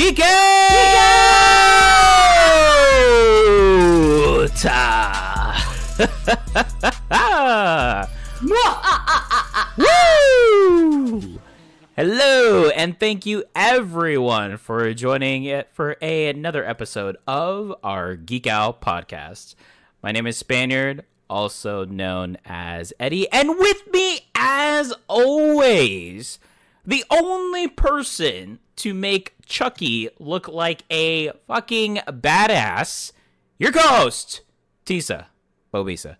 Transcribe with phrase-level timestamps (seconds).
[0.00, 0.30] Geek Out!
[9.76, 11.38] Woo!
[11.96, 18.46] Hello, and thank you everyone for joining it for a, another episode of our Geek
[18.46, 19.54] Out podcast.
[20.02, 26.38] My name is Spaniard, also known as Eddie, and with me, as always,
[26.84, 33.12] the only person to make Chucky look like a fucking badass,
[33.58, 34.42] your co-host,
[34.86, 35.26] Tisa
[35.72, 36.16] Bobisa.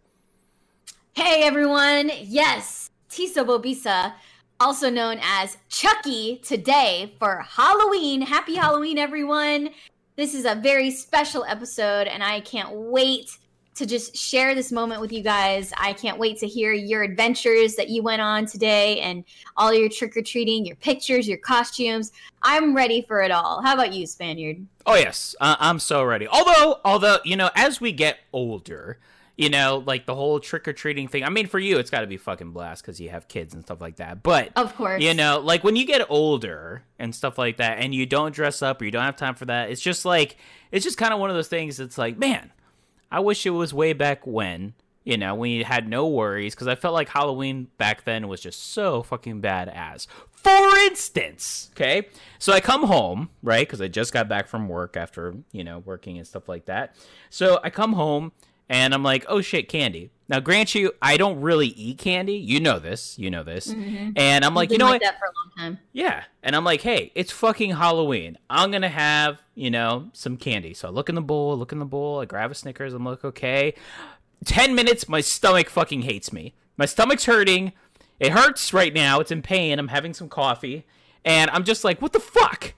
[1.13, 4.15] Hey everyone, yes, Tisa Bobisa,
[4.59, 8.21] also known as Chucky today for Halloween.
[8.21, 9.71] Happy Halloween, everyone.
[10.17, 13.39] This is a very special episode, and I can't wait
[13.75, 15.73] to just share this moment with you guys.
[15.77, 19.25] I can't wait to hear your adventures that you went on today and
[19.57, 22.13] all your trick or treating, your pictures, your costumes.
[22.43, 23.63] I'm ready for it all.
[23.63, 24.67] How about you, Spaniard?
[24.87, 26.27] Oh yes, uh, I'm so ready.
[26.27, 28.99] Although, although you know, as we get older,
[29.41, 31.25] you know, like the whole trick or treating thing.
[31.25, 33.63] I mean, for you, it's got to be fucking blast because you have kids and
[33.63, 34.23] stuff like that.
[34.23, 37.95] But of course, you know, like when you get older and stuff like that, and
[37.95, 40.37] you don't dress up or you don't have time for that, it's just like
[40.71, 41.81] it's just kind of one of those things.
[41.81, 42.53] It's like, man,
[43.11, 44.75] I wish it was way back when.
[45.03, 48.41] You know, when you had no worries, because I felt like Halloween back then was
[48.41, 50.07] just so fucking badass.
[50.31, 52.09] For instance, okay,
[52.39, 55.79] so I come home, right, because I just got back from work after, you know,
[55.79, 56.95] working and stuff like that.
[57.31, 58.33] So I come home
[58.71, 60.13] and I'm like, oh shit, candy.
[60.29, 62.35] Now, grant you, I don't really eat candy.
[62.35, 63.19] You know this.
[63.19, 63.67] You know this.
[63.67, 64.13] Mm-hmm.
[64.15, 65.11] And I'm like, you know like what?
[65.11, 65.79] That for a long time.
[65.93, 66.23] Yeah.
[66.45, 68.39] And I'm like, hey, it's fucking Halloween.
[68.49, 70.73] I'm gonna have, you know, some candy.
[70.73, 73.05] So I look in the bowl, look in the bowl, I grab a Snickers, I'm
[73.05, 73.75] like, okay.
[74.45, 76.55] Ten minutes, my stomach fucking hates me.
[76.77, 77.73] My stomach's hurting.
[78.21, 79.19] It hurts right now.
[79.19, 79.81] It's in pain.
[79.81, 80.87] I'm having some coffee.
[81.25, 82.75] And I'm just like, what the fuck?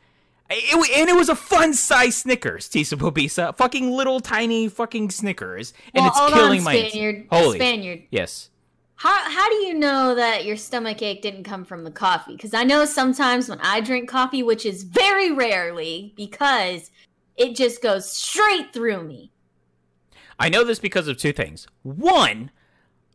[0.51, 3.57] It, and it was a fun size Snickers, Tisa Bobisa.
[3.57, 5.73] Fucking little tiny fucking Snickers.
[5.95, 7.27] And well, it's killing on, my Spaniard.
[7.31, 7.59] Holy.
[7.59, 8.03] Spaniard.
[8.11, 8.51] Yes.
[8.97, 12.37] How, how do you know that your stomach ache didn't come from the coffee?
[12.37, 16.91] Because I know sometimes when I drink coffee, which is very rarely, because
[17.37, 19.33] it just goes straight through me.
[20.39, 21.67] I know this because of two things.
[21.83, 22.51] One,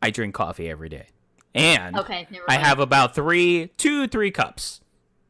[0.02, 1.08] I drink coffee every day.
[1.56, 4.82] And okay, I have about three, two, three cups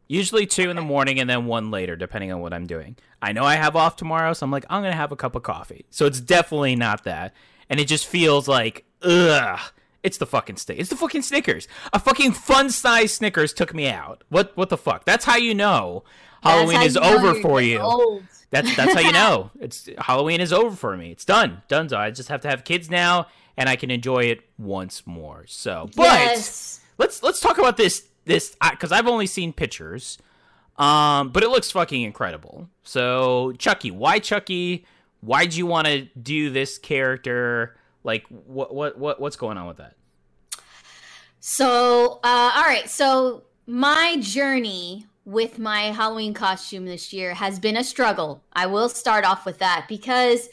[0.08, 2.96] Usually two in the morning and then one later, depending on what I'm doing.
[3.22, 5.44] I know I have off tomorrow, so I'm like, I'm gonna have a cup of
[5.44, 5.86] coffee.
[5.90, 7.34] So it's definitely not that,
[7.70, 9.60] and it just feels like, ugh.
[10.04, 10.80] It's the fucking stick.
[10.80, 11.68] It's the fucking Snickers.
[11.92, 14.24] A fucking fun size Snickers took me out.
[14.30, 14.56] What?
[14.56, 15.04] What the fuck?
[15.04, 16.06] That's how you know
[16.42, 17.80] Halloween is over for you.
[17.80, 18.24] Old.
[18.50, 21.12] That's that's how you know it's Halloween is over for me.
[21.12, 21.62] It's done.
[21.68, 21.90] Done.
[21.90, 25.46] So I just have to have kids now, and I can enjoy it once more.
[25.48, 26.80] So, but yes.
[26.98, 30.18] let's let's talk about this this because I've only seen pictures,
[30.78, 32.70] um, but it looks fucking incredible.
[32.84, 34.86] So Chucky, why Chucky?
[35.22, 37.78] Why'd you want to do this character?
[38.04, 39.96] Like, what what what what's going on with that?
[41.40, 42.90] So, uh, all right.
[42.90, 48.44] So my journey with my Halloween costume this year has been a struggle.
[48.54, 50.50] I will start off with that because,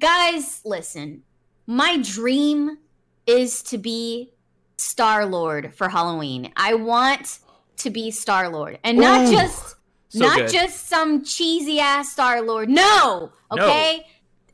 [0.00, 1.22] guys, listen,
[1.66, 2.78] my dream
[3.26, 4.32] is to be
[4.80, 6.52] Star Lord for Halloween.
[6.56, 7.38] I want
[7.78, 9.76] to be Star Lord, and not Ooh, just
[10.08, 10.50] so not good.
[10.50, 12.68] just some cheesy ass Star Lord.
[12.68, 13.98] No, okay.
[13.98, 14.04] No.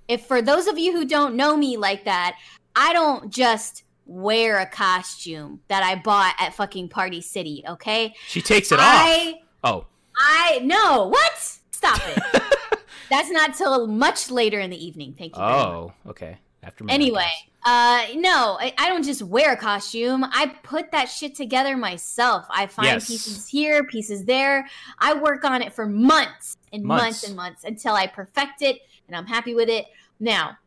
[0.09, 2.39] If for those of you who don't know me like that,
[2.75, 7.65] I don't just wear a costume that I bought at fucking Party City.
[7.67, 8.15] Okay.
[8.29, 9.83] She takes it I, off.
[9.83, 9.87] Oh.
[10.17, 11.09] I no.
[11.09, 11.59] What?
[11.71, 12.43] Stop it.
[13.11, 15.15] That's not till much later in the evening.
[15.17, 15.43] Thank you.
[15.43, 16.39] Oh, okay.
[16.63, 17.31] After anyway,
[17.67, 20.25] uh, no, I, I, don't just wear a costume.
[20.25, 22.47] I put that shit together myself.
[22.49, 23.09] I find yes.
[23.09, 24.69] pieces here, pieces there.
[25.01, 27.03] I work on it for months and months.
[27.03, 28.79] months and months until I perfect it
[29.09, 29.87] and I'm happy with it.
[30.21, 30.59] Now,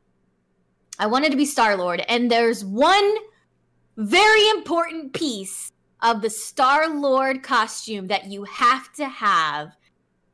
[1.00, 3.16] I wanted to be Star Lord, and there's one
[3.96, 5.72] very important piece
[6.02, 9.78] of the Star Lord costume that you have to have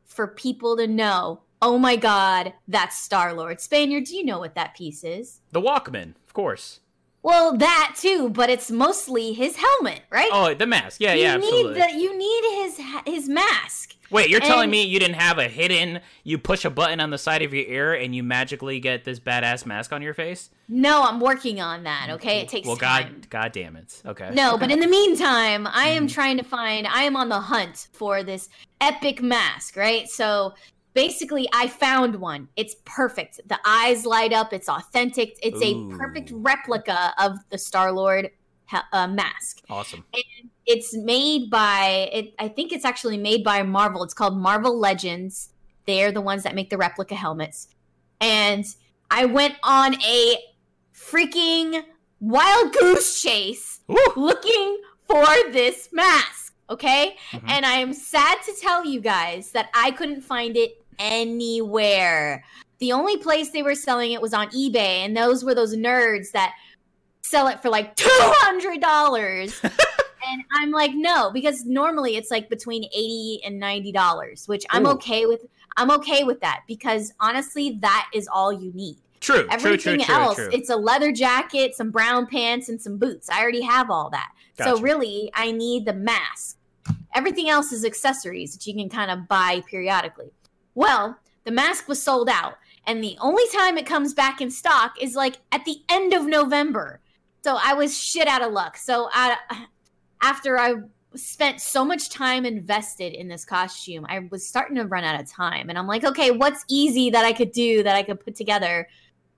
[0.06, 3.62] for people to know oh my god, that's Star Lord.
[3.62, 5.42] Spaniard, do you know what that piece is?
[5.52, 6.80] The Walkman, of course.
[7.26, 10.30] Well, that too, but it's mostly his helmet, right?
[10.32, 11.02] Oh, the mask.
[11.02, 11.82] Yeah, you yeah, need absolutely.
[11.82, 13.96] The, you need his his mask.
[14.12, 14.48] Wait, you're and...
[14.48, 16.02] telling me you didn't have a hidden?
[16.24, 19.20] You push a button on the side of your ear and you magically get this
[19.20, 20.52] badass mask on your face?
[20.70, 22.10] No, I'm working on that.
[22.12, 23.22] Okay, it takes well, time.
[23.22, 24.04] God, God damn it.
[24.06, 24.30] Okay.
[24.32, 26.14] No, but in the meantime, I am mm-hmm.
[26.14, 26.86] trying to find.
[26.86, 28.50] I am on the hunt for this
[28.80, 30.08] epic mask, right?
[30.08, 30.54] So
[30.96, 35.94] basically i found one it's perfect the eyes light up it's authentic it's Ooh.
[35.94, 38.32] a perfect replica of the star lord
[38.92, 44.04] uh, mask awesome and it's made by it i think it's actually made by marvel
[44.04, 45.50] it's called marvel legends
[45.86, 47.68] They're the ones that make the replica helmets.
[48.20, 48.66] And
[49.12, 50.38] I went on a
[50.96, 51.84] freaking
[52.20, 53.98] wild goose chase Woo!
[54.16, 56.56] looking for this mask.
[56.70, 57.16] Okay.
[57.32, 57.44] Mhm.
[57.48, 62.44] And I am sad to tell you guys that I couldn't find it anywhere.
[62.80, 66.32] The only place they were selling it was on eBay, and those were those nerds
[66.32, 66.54] that
[67.24, 69.64] sell it for like $200.
[69.64, 74.92] and I'm like, no, because normally it's like between 80 and $90, which I'm Ooh.
[74.92, 75.46] okay with.
[75.78, 78.98] I'm okay with that because honestly, that is all you need.
[79.20, 80.50] True, true, Everything true, true, else, true.
[80.54, 83.30] it's a leather jacket, some brown pants, and some boots.
[83.30, 84.30] I already have all that.
[84.58, 86.58] So really, I need the mask.
[87.14, 90.32] Everything else is accessories that you can kind of buy periodically.
[90.76, 95.02] Well, the mask was sold out, and the only time it comes back in stock
[95.02, 97.00] is like at the end of November.
[97.44, 98.76] So I was shit out of luck.
[98.78, 99.38] So I,
[100.22, 100.76] after I
[101.16, 105.32] spent so much time invested in this costume, I was starting to run out of
[105.32, 108.36] time, and I'm like, okay, what's easy that I could do that I could put
[108.36, 108.88] together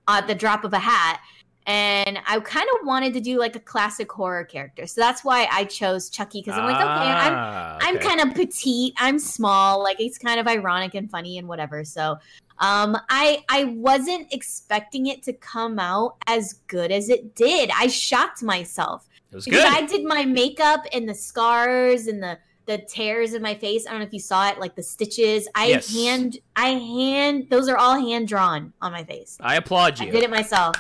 [0.08, 1.22] at the drop of a hat?
[1.68, 4.88] And I kind of wanted to do like a classic horror character.
[4.88, 8.34] So that's why I chose Chucky because I'm like, okay, I'm Ah, I'm kind of
[8.34, 11.84] petite, I'm small, like it's kind of ironic and funny and whatever.
[11.84, 12.18] So
[12.60, 17.70] um I I wasn't expecting it to come out as good as it did.
[17.76, 19.74] I shocked myself It was because good.
[19.74, 23.86] I did my makeup and the scars and the the tears in my face.
[23.88, 25.48] I don't know if you saw it, like the stitches.
[25.54, 25.94] I Yes.
[25.94, 29.38] hand I hand those are all hand drawn on my face.
[29.42, 30.08] I applaud you.
[30.08, 30.76] I did it myself.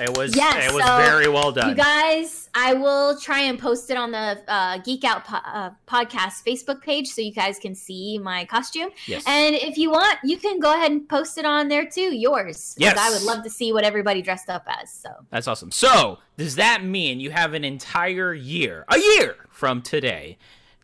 [0.00, 1.70] It was Yes, it was so very well done.
[1.70, 5.70] You guys, I will try and post it on the uh, Geek Out po- uh,
[5.88, 8.90] podcast Facebook page so you guys can see my costume.
[9.06, 9.24] yes.
[9.26, 12.74] And if you want, you can go ahead and post it on there too, yours.
[12.78, 12.98] Yes.
[12.98, 14.92] I would love to see what everybody dressed up as.
[14.92, 15.70] So That's awesome.
[15.70, 20.36] So, does that mean you have an entire year, a year from today,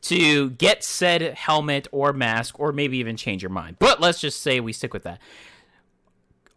[0.02, 3.76] to get said helmet or mask, or maybe even change your mind?
[3.78, 5.20] But let's just say we stick with that.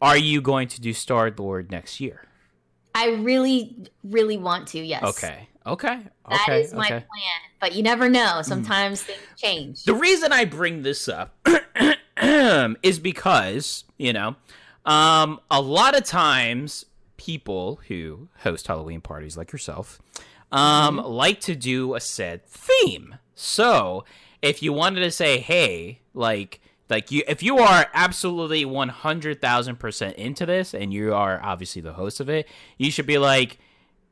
[0.01, 2.21] Are you going to do Star Lord next year?
[2.95, 4.79] I really, really want to.
[4.79, 5.03] Yes.
[5.03, 5.47] Okay.
[5.67, 5.99] Okay.
[6.29, 6.61] That okay.
[6.61, 6.93] is my okay.
[6.93, 7.05] Hmm.
[7.05, 7.41] plan.
[7.59, 8.41] But you never know.
[8.41, 9.83] Sometimes things change.
[9.83, 11.35] The reason I bring this up
[12.83, 14.35] is because, you know,
[14.85, 16.85] um, a lot of times
[17.17, 20.01] people who host Halloween parties like yourself
[20.51, 23.15] um, like to do a set theme.
[23.33, 24.05] So
[24.41, 29.41] if you wanted to say, hey, like, like you, if you are absolutely one hundred
[29.41, 32.47] thousand percent into this, and you are obviously the host of it,
[32.77, 33.57] you should be like,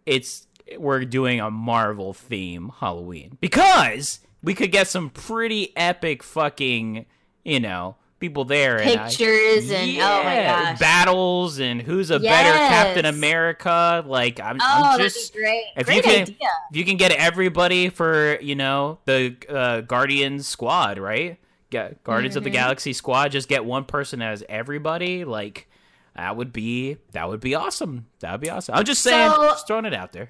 [0.05, 0.47] it's
[0.77, 7.05] we're doing a Marvel theme Halloween because we could get some pretty epic fucking,
[7.43, 10.79] you know, people there and I- Pictures and oh my Yeah, gosh.
[10.79, 14.03] battles and who's a better Captain America?
[14.07, 15.63] Like I'm, oh, I'm just be great.
[15.75, 16.35] if great you can- idea.
[16.71, 21.37] if you can get everybody for you know the uh, Guardians squad, right?
[21.73, 22.53] Get Guardians of the Mhm.
[22.53, 23.29] Galaxy squad.
[23.31, 25.25] Just get one person as everybody.
[25.25, 25.67] Like
[26.15, 28.05] that would be that would be awesome.
[28.19, 28.75] That would be awesome.
[28.75, 30.29] I'm just saying, So- just throwing it out there.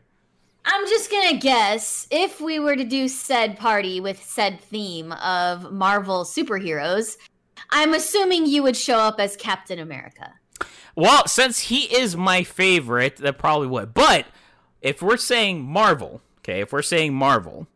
[0.66, 5.74] I'm just gonna guess if we were to do said party with said theme of
[5.74, 7.18] Marvel superheroes,
[7.70, 10.36] I'm assuming you would show up as Captain America.
[10.96, 13.94] Well, since he is my favorite, that probably would.
[13.94, 14.28] But
[14.82, 17.68] if we're saying Marvel, okay, if we're saying Marvel,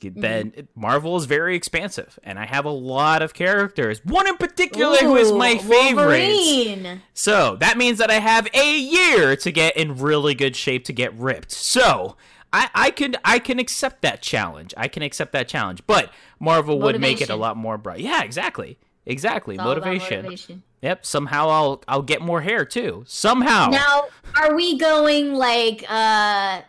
[0.00, 0.80] then Mm-hmm.
[0.80, 4.00] Marvel is very expansive, and I have a lot of characters.
[4.04, 5.94] One in particular who is my favorite.
[5.96, 7.02] Wolverine.
[7.14, 10.92] So that means that I have a year to get in really good shape to
[10.92, 11.50] get ripped.
[11.52, 12.16] So
[12.52, 14.72] I, I can I can accept that challenge.
[14.76, 15.82] I can accept that challenge.
[15.86, 18.00] But Marvel would make it a lot more bright.
[18.00, 18.78] Yeah, exactly.
[19.06, 19.54] Exactly.
[19.54, 20.22] It's all about Motivation.
[20.22, 20.62] motivation.
[20.82, 21.06] Yep.
[21.06, 23.04] Somehow I'll I'll get more hair too.
[23.06, 23.68] Somehow.
[23.68, 24.04] Now,
[24.40, 26.62] are we going like uh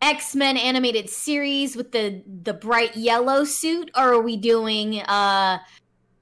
[0.00, 5.58] X Men animated series with the the bright yellow suit, or are we doing uh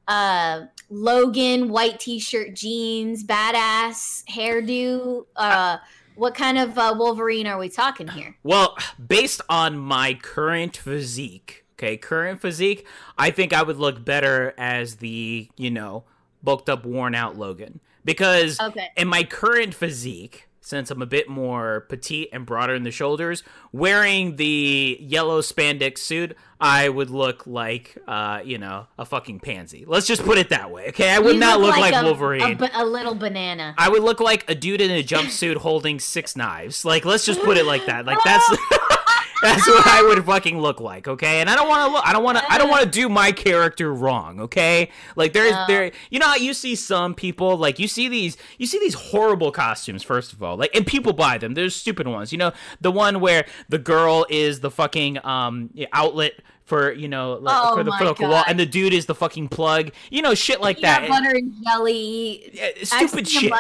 [0.09, 5.27] uh Logan white t shirt jeans, badass hairdo?
[5.35, 5.79] Uh,
[6.15, 8.37] what kind of uh, Wolverine are we talking here?
[8.43, 12.87] Well, based on my current physique, okay, current physique,
[13.19, 16.05] I think I would look better as the, you know,
[16.43, 17.81] bulked up, worn out Logan.
[18.05, 18.89] Because Okay.
[18.97, 23.45] in my current physique, since I'm a bit more petite and broader in the shoulders,
[23.71, 29.85] wearing the yellow spandex suit, I would look like, uh, you know, a fucking pansy.
[29.87, 31.11] Let's just put it that way, okay?
[31.11, 32.61] I would You not look, like, a, Wolverine.
[32.61, 33.77] A, a little banana.
[33.79, 36.85] I would look like a dude in a jumpsuit holding six knives.
[36.85, 38.05] Like, let's just put it like that.
[38.05, 38.45] Like that's
[39.43, 41.41] That's what I would fucking look like, okay?
[41.41, 42.07] And I don't want to look.
[42.07, 42.53] I don't want to.
[42.53, 44.91] I don't want to do my character wrong, okay?
[45.15, 45.65] Like there's No.
[45.69, 45.93] there.
[46.11, 49.53] You know how you see some people like you see these you see these horrible
[49.53, 50.03] costumes.
[50.03, 51.55] First of all, like and people buy them.
[51.55, 52.33] There's stupid ones.
[52.33, 56.33] You know the one where the girl is the fucking um outlet
[56.65, 59.07] for you know like, Oh for the my for the wall, and the dude is
[59.07, 59.91] the fucking plug.
[60.11, 61.09] You know shit like Peanut that.
[61.09, 62.51] butter and jelly.
[62.55, 63.53] Yeah, stupid shit.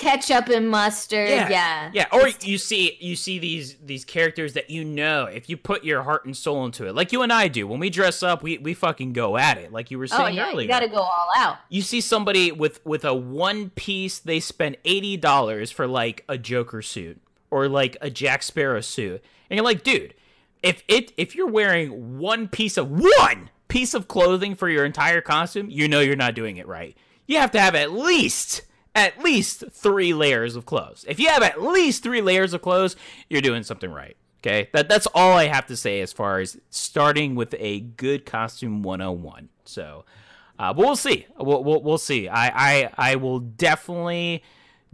[0.00, 0.44] A bunch of them.
[0.44, 1.28] Ketchup and mustard.
[1.28, 1.90] Yeah.
[1.92, 5.84] Yeah, or you see you see these these characters that you know if you put
[5.84, 7.66] your heart and soul into it, like you and I do.
[7.66, 10.38] When we dress up, we, we fucking go at it, like you were oh, saying
[10.38, 10.62] Oh yeah, earlier.
[10.62, 11.58] you got to go all out.
[11.68, 16.38] You see somebody with with a one piece, they spend eighty dollars for like a
[16.38, 20.14] Joker suit or like a Jack Sparrow suit, and you're like, dude,
[20.62, 25.20] if it if you're wearing one piece of one piece of clothing for your entire
[25.20, 26.96] costume, you know you're not doing it right.
[27.26, 28.62] You have to have at least
[28.98, 31.04] at least three layers of clothes.
[31.08, 32.96] If you have at least three layers of clothes,
[33.28, 34.16] you're doing something right.
[34.40, 38.24] Okay, that that's all I have to say as far as starting with a good
[38.24, 39.48] costume 101.
[39.64, 40.04] So,
[40.58, 41.26] uh, but we'll see.
[41.36, 42.28] We'll, we'll, we'll see.
[42.28, 44.44] I, I I will definitely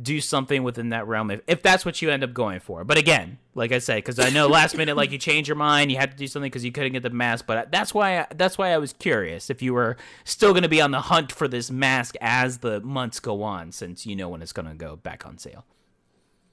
[0.01, 2.85] do something within that realm if, if that's what you end up going for.
[2.85, 5.93] But again, like I said, because I know last minute, like you change your mind,
[5.93, 7.47] you had to do something because you couldn't get the mask.
[7.47, 10.69] But that's why I, that's why I was curious if you were still going to
[10.69, 14.29] be on the hunt for this mask as the months go on, since you know
[14.29, 15.65] when it's going to go back on sale.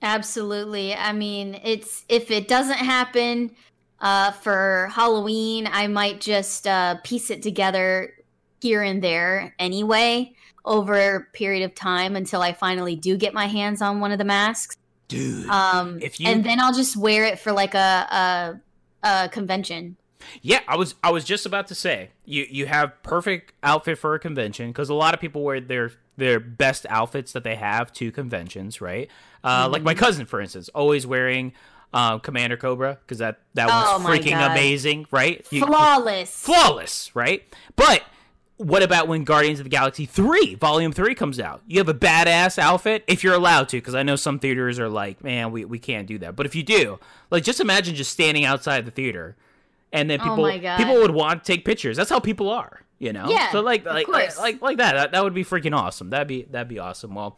[0.04, 0.96] Absolutely.
[0.96, 3.52] I mean, it's if it doesn't happen
[4.00, 8.14] uh, for Halloween, I might just uh, piece it together
[8.62, 13.48] here and there anyway over a period of time until I finally do get my
[13.48, 14.78] hands on one of the masks.
[15.08, 18.60] Dude, Um, If you- and then I'll just wear it for like a
[19.04, 19.98] a, a convention.
[20.42, 24.14] Yeah, I was I was just about to say you you have perfect outfit for
[24.14, 27.92] a convention because a lot of people wear their their best outfits that they have
[27.94, 29.10] to conventions, right?
[29.44, 29.86] Uh, Like Mm-hmm.
[29.86, 31.54] my cousin, for instance, always wearing
[31.94, 35.46] uh, Commander Cobra because that that Oh was my freaking amazing, right?
[35.50, 36.30] You- Flawless.
[36.30, 37.44] flawless, right?
[37.76, 38.04] But
[38.62, 41.62] what about when Guardians of the Galaxy 3, Volume 3 comes out?
[41.68, 44.90] You have a badass outfit if you're allowed to, because I know some theaters are
[44.90, 46.36] like, man, we, we can't do that.
[46.36, 47.00] But if you do,
[47.30, 49.36] like, just imagine just standing outside the theater
[49.92, 50.78] and then Oh people God.
[50.78, 51.98] people would want to take pictures.
[51.98, 53.30] That's how people are, you know?
[53.30, 54.94] Yeah, So like of like like like that.
[54.94, 55.12] that.
[55.12, 56.10] That would be freaking awesome.
[56.12, 57.14] That'd be that'd be awesome.
[57.16, 57.38] Well,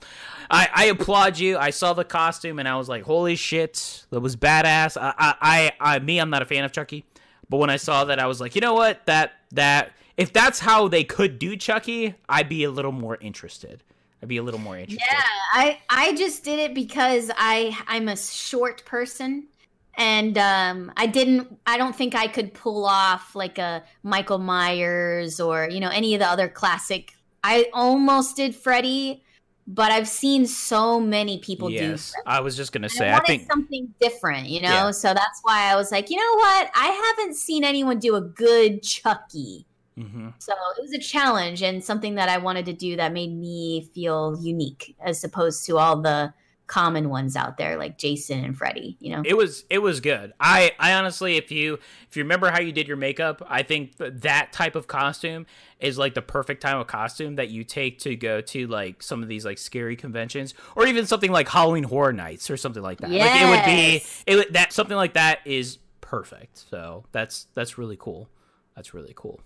[0.51, 1.57] I, I applaud you.
[1.57, 5.01] I saw the costume and I was like, holy shit, that was badass.
[5.01, 5.35] I I,
[5.79, 7.05] I, I me, I'm not a fan of Chucky.
[7.49, 9.05] But when I saw that, I was like, you know what?
[9.07, 13.83] That that if that's how they could do Chucky, I'd be a little more interested.
[14.21, 15.05] I'd be a little more interested.
[15.09, 19.47] Yeah, I I just did it because I I'm a short person
[19.95, 25.39] and um I didn't I don't think I could pull off like a Michael Myers
[25.39, 29.23] or you know any of the other classic I almost did Freddy
[29.65, 32.37] but I've seen so many people do yes, Freddy.
[32.37, 33.09] I was just gonna And say.
[33.09, 34.67] I I think something different, you know.
[34.67, 34.91] Yeah.
[34.91, 36.69] So that's why I was like, you know what?
[36.75, 39.65] I haven't seen anyone do a good Chucky.
[39.97, 40.33] Mhm.
[40.39, 43.89] So it was a challenge and something that I wanted to do that made me
[43.93, 46.33] feel unique as opposed to all the
[46.65, 49.21] common ones out there like Jason and Freddy, you know?
[49.25, 50.33] it was it was good.
[50.39, 51.77] I I honestly, if you
[52.09, 55.45] if you remember how you did your makeup, I think th- that type of costume
[55.79, 59.21] is like the perfect time of costume that you take to go to like some
[59.21, 62.99] of these like scary conventions or even something like Halloween Horror Nights or something like
[62.99, 63.11] that.
[63.11, 66.57] Like it would be it would, that something like that is perfect.
[66.69, 68.29] So that's that's really cool.
[68.75, 69.41] That's really cool.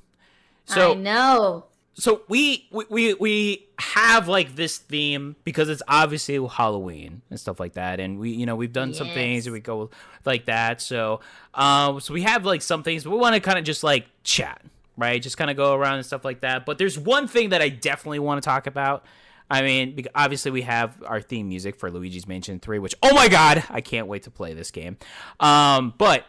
[0.68, 1.66] So I know.
[1.94, 7.60] so we, we we we have like this theme because it's obviously Halloween and stuff
[7.60, 9.90] like that, and we you know we've done some things and we go
[10.26, 10.82] like that.
[10.82, 11.22] So
[11.54, 14.06] um so we have like some things, but we want to kind of just like
[14.24, 14.62] chat,
[14.98, 15.22] right?
[15.22, 16.66] Just kind of go around and stuff like that.
[16.66, 19.06] But there's one thing that I definitely want to talk about.
[19.50, 23.30] I mean, obviously we have our theme music for Luigi's Mansion 3, which oh my
[23.30, 24.98] god, I can't wait to play this game.
[25.40, 26.26] Um, but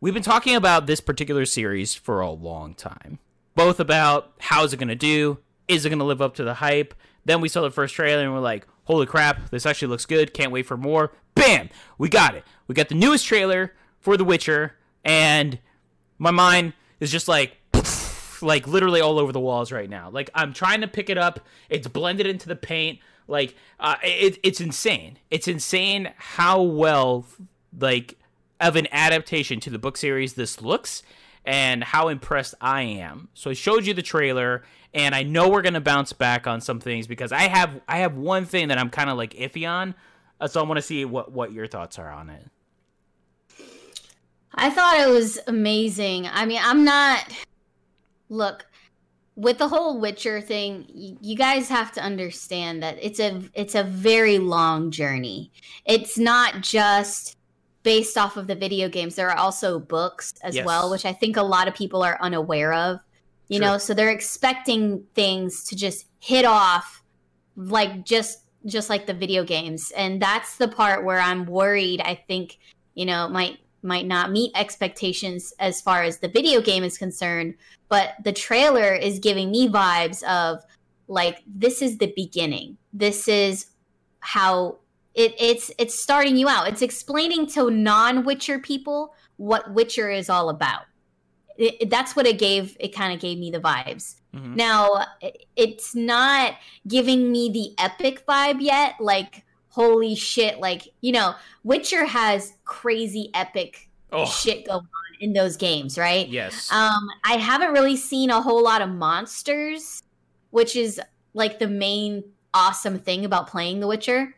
[0.00, 3.18] we've been talking about this particular series for a long time.
[3.56, 6.54] Both about how's it going to do, is it going to live up to the
[6.54, 6.94] hype.
[7.24, 10.32] Then we saw the first trailer and we're like, holy crap, this actually looks good.
[10.32, 11.12] Can't wait for more.
[11.34, 11.70] Bam!
[11.98, 12.44] We got it.
[12.68, 15.58] We got the newest trailer for The Witcher, and
[16.18, 17.56] my mind is just like,
[18.40, 20.10] like literally all over the walls right now.
[20.10, 21.40] Like I'm trying to pick it up.
[21.68, 23.00] It's blended into the paint.
[23.26, 25.18] Like uh, it, it's insane.
[25.30, 27.26] It's insane how well
[27.78, 28.18] like
[28.60, 31.02] of an adaptation to the book series this looks
[31.46, 33.28] and how impressed I am.
[33.34, 36.80] So I showed you the trailer and I know we're to bounce back on some
[36.80, 39.94] things because I have I have one thing that I'm kind of like iffy on.
[40.40, 42.50] Uh, so I want to see what what your thoughts are on it.
[44.54, 46.26] I thought it was amazing.
[46.26, 47.32] I mean, I'm not.
[48.28, 48.66] Look,
[49.36, 50.86] with the whole Witcher thing,
[51.20, 55.52] you guys have to understand that it's a it's a very long journey.
[55.84, 57.36] It's not just
[57.86, 59.14] based off of the video games.
[59.14, 60.66] There are also books as Yes.
[60.66, 62.98] well, which I think a lot of people are unaware of.
[63.46, 63.66] You True.
[63.66, 67.04] know, so they're expecting things to just hit off
[67.54, 69.92] like just just like the video games.
[69.96, 72.58] And that's the part where I'm worried I think,
[72.94, 77.54] you know, might might not meet expectations as far as the video game is concerned,
[77.88, 80.60] but the trailer is giving me vibes of
[81.06, 82.78] like this is the beginning.
[82.92, 83.66] This is
[84.18, 84.78] how
[85.16, 86.68] it, it's it's starting you out.
[86.68, 90.82] It's explaining to non-Witcher people what Witcher is all about.
[91.58, 92.76] It, that's what it gave.
[92.78, 94.16] It kind of gave me the vibes.
[94.34, 94.54] Mhm.
[94.56, 95.06] Now
[95.56, 96.54] it's not
[96.86, 98.94] giving me the epic vibe yet.
[99.00, 100.58] Like holy shit!
[100.60, 104.86] Like you know, Witcher has crazy epic Oh, shit going on
[105.20, 106.28] in those games, right?
[106.28, 106.70] yes.
[106.70, 110.00] Um, I haven't really seen a whole lot of monsters,
[110.50, 111.00] which is
[111.34, 112.22] like the main
[112.54, 114.34] awesome thing about playing The Witcher.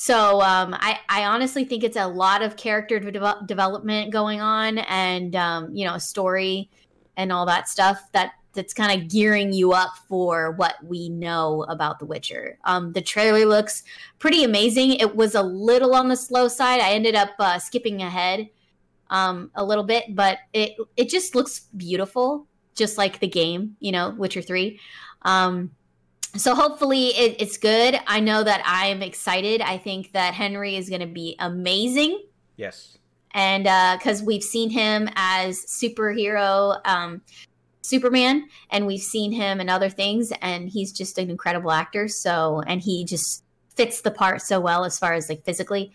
[0.00, 4.78] So um, I, I honestly think it's a lot of character de- development going on,
[4.78, 6.70] and um, you know, story
[7.16, 11.64] and all that stuff that that's kind of gearing you up for what we know
[11.68, 12.60] about The Witcher.
[12.62, 13.82] Um, the trailer looks
[14.20, 14.92] pretty amazing.
[14.92, 16.80] It was a little on the slow side.
[16.80, 18.48] I ended up uh, skipping ahead
[19.10, 23.90] um, a little bit, but it it just looks beautiful, just like the game, you
[23.90, 24.78] know, Witcher Three.
[25.22, 25.72] Um,
[26.36, 27.98] so hopefully it, it's good.
[28.06, 29.60] I know that I'm excited.
[29.60, 32.22] I think that Henry is going to be amazing,
[32.56, 32.98] yes.
[33.32, 33.64] and
[33.98, 37.22] because we've seen him as superhero um,
[37.88, 42.06] Superman, and we've seen him in other things, and he's just an incredible actor.
[42.08, 43.42] So, and he just
[43.74, 45.92] fits the part so well as far as like physically.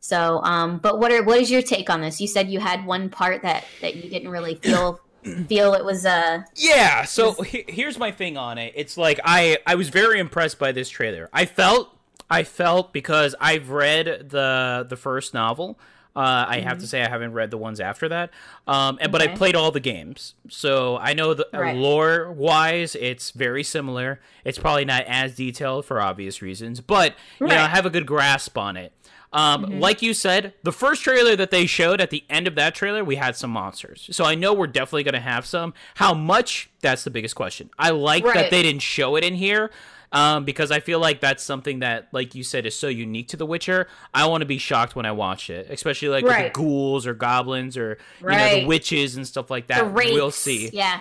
[0.00, 2.20] So, um, but what are what is your take on this?
[2.20, 5.00] You said you had one part that that you didn't really feel
[5.48, 8.72] feel it was uh Yeah, so he- here's my thing on it.
[8.76, 11.28] It's like I I was very impressed by this trailer.
[11.32, 11.90] I felt
[12.30, 15.78] I felt because I've read the the first novel.
[16.16, 18.30] Uh, I have to say I haven't read the ones after that.
[18.68, 19.36] Um, and, but I Mm-hmm.
[19.36, 21.76] Played all the games, so I know the uh, Right.
[21.76, 24.20] lore wise, it's very similar.
[24.44, 28.06] It's probably not as detailed for obvious reasons, but you know, I have a good
[28.06, 28.92] grasp on it.
[29.34, 32.74] Um, Like you said, the first trailer that they showed at the end of that
[32.74, 34.08] trailer, we had some monsters.
[34.12, 35.74] So I know we're definitely going to have some.
[35.96, 36.70] How much?
[36.80, 37.68] That's the biggest question.
[37.78, 39.70] I like that they didn't show it in here
[40.12, 43.36] um, because I feel like that's something that, like you said, is so unique to
[43.36, 43.88] The Witcher.
[44.14, 47.14] I want to be shocked when I watch it, especially like with the ghouls or
[47.14, 49.92] goblins or you know the witches and stuff like that.
[49.92, 51.00] We'll see Yeah.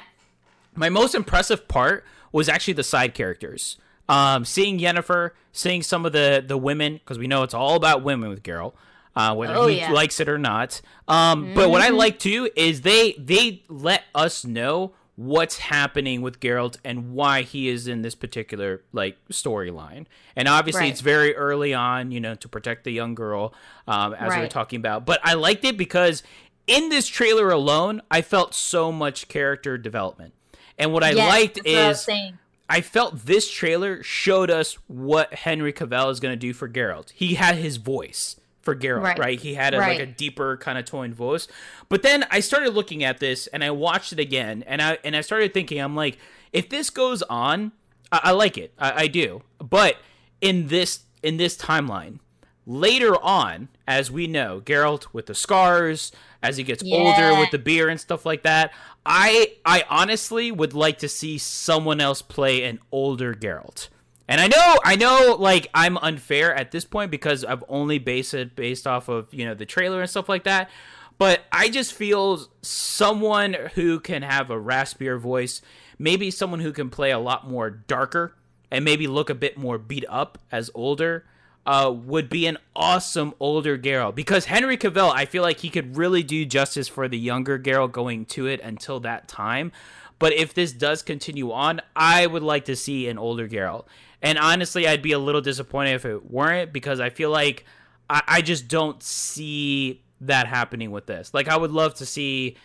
[0.75, 3.77] my most impressive part was actually the side characters.
[4.09, 8.03] Um, seeing Yennefer, seeing some of the the women, because we know it's all about
[8.03, 8.73] women with Geralt,
[9.15, 9.85] uh, whether Oh, he yeah.
[9.85, 9.93] Mm-hmm.
[9.93, 10.81] likes it or not.
[11.07, 16.39] Um, But what I like too is they they let us know what's happening with
[16.39, 20.05] Geralt and why he is in this particular like storyline.
[20.35, 20.91] And obviously, Right.
[20.91, 23.53] it's very early on, you know, to protect the young girl,
[23.87, 24.49] um, as we were Right.
[24.51, 25.05] talking about.
[25.05, 26.23] But I liked it because
[26.65, 30.33] in this trailer alone, I felt so much character development.
[30.79, 32.39] And what I Yes, liked I is saying.
[32.69, 37.11] I felt this trailer showed us what Henry Cavill is going to do for Geralt.
[37.11, 39.19] He had his voice for Geralt, right?
[39.19, 39.39] Right.
[39.39, 41.47] He had a, like a deeper kind of toned voice.
[41.89, 45.15] But then I started looking at this and I watched it again, and I and
[45.15, 46.17] I started thinking, I'm like,
[46.53, 47.73] if this goes on,
[48.11, 49.43] I, I like it, I, I do.
[49.59, 49.97] But
[50.39, 52.19] in this in this timeline,
[52.65, 57.59] later on, as we know, Geralt with the scars, as he gets older with the
[57.59, 58.71] beer and stuff like that.
[59.05, 63.89] I I honestly would like to see someone else play an older Geralt.
[64.27, 68.33] And I know I know like I'm unfair at this point because I've only based
[68.33, 70.69] it based off of, you know, the trailer and stuff like that.
[71.17, 75.61] But I just feel someone who can have a raspier voice,
[75.99, 78.35] maybe someone who can play a lot more darker
[78.71, 81.25] and maybe look a bit more beat up as older
[81.65, 85.97] uh, would be an awesome older Geralt because Henry Cavill, I feel like he could
[85.97, 89.71] really do justice for the younger Geralt going to it until that time.
[90.19, 93.85] But if this does continue on, I would like to see an older Geralt.
[94.21, 97.65] And honestly, I'd be a little disappointed if it weren't because I feel like
[98.09, 101.33] I, I just don't see that happening with this.
[101.33, 102.55] Like, I would love to see.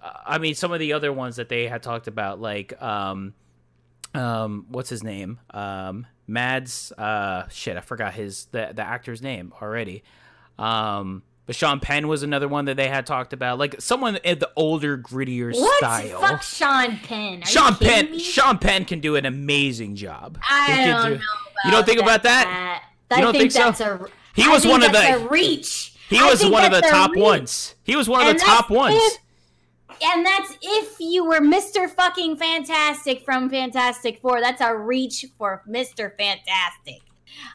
[0.00, 3.34] uh, I mean, some of the other ones that they had talked about, like um,
[4.14, 9.52] um what's his name um mads uh shit i forgot his the, the actor's name
[9.62, 10.02] already
[10.58, 14.38] um but sean penn was another one that they had talked about like someone in
[14.38, 15.78] the older grittier What?
[15.78, 17.42] style Fuck Sean Penn.
[17.42, 18.18] Are sean penn me?
[18.18, 21.14] sean penn can do an amazing job I don't do- know.
[21.16, 21.22] About
[21.64, 23.58] you don't think about that I You don't think, think so?
[23.60, 24.06] that's a.
[24.34, 25.94] He I was one of the- reach.
[26.10, 27.20] he was one of the top reach.
[27.22, 29.18] ones he was one of And the top ones if-
[30.02, 31.88] And that's if you were Mr.
[31.90, 34.40] fucking Fantastic from Fantastic Four.
[34.40, 36.16] That's a reach for Mr.
[36.16, 37.02] Fantastic.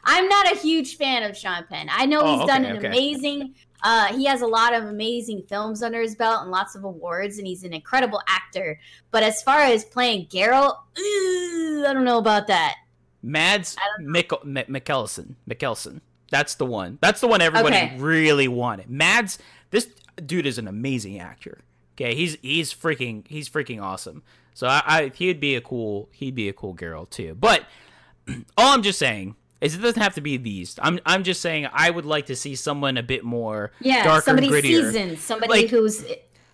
[0.04, 1.88] I'm not a huge fan of Sean Penn.
[1.90, 2.86] I know Oh, he's okay, done an okay.
[2.86, 3.54] amazing.
[3.82, 7.36] Uh, he has a lot of amazing films under his belt and lots of awards,
[7.36, 8.78] and he's an incredible actor.
[9.10, 12.76] But as far as playing Geralt, ooh, I don't know about that.
[13.22, 15.34] Mads Mikkel- M- Mikkelsen.
[15.48, 16.00] Mikkelsen.
[16.30, 16.98] That's the one.
[17.02, 17.96] That's the one everybody Okay.
[17.98, 18.88] really wanted.
[18.88, 19.38] Mads,
[19.70, 19.88] this
[20.24, 21.60] dude is an amazing actor.
[21.94, 24.22] Okay, he's he's freaking he's freaking awesome.
[24.54, 27.34] So I, I he'd be a cool he'd be a cool girl too.
[27.34, 27.64] But
[28.56, 30.78] all I'm just saying is it doesn't have to be these.
[30.82, 34.24] I'm I'm just saying I would like to see someone a bit more Yeah, darker,
[34.24, 34.62] somebody grittier.
[34.62, 36.04] seasoned, somebody Like, who's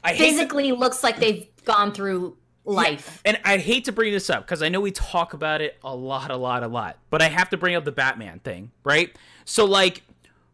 [0.05, 3.21] I hate to- physically looks like they've gone through life.
[3.25, 5.95] and I hate to bring this up because I know we talk about it a
[5.95, 6.99] lot, a lot, a lot.
[7.11, 9.15] But I have to bring up the Batman thing, right?
[9.45, 10.03] So like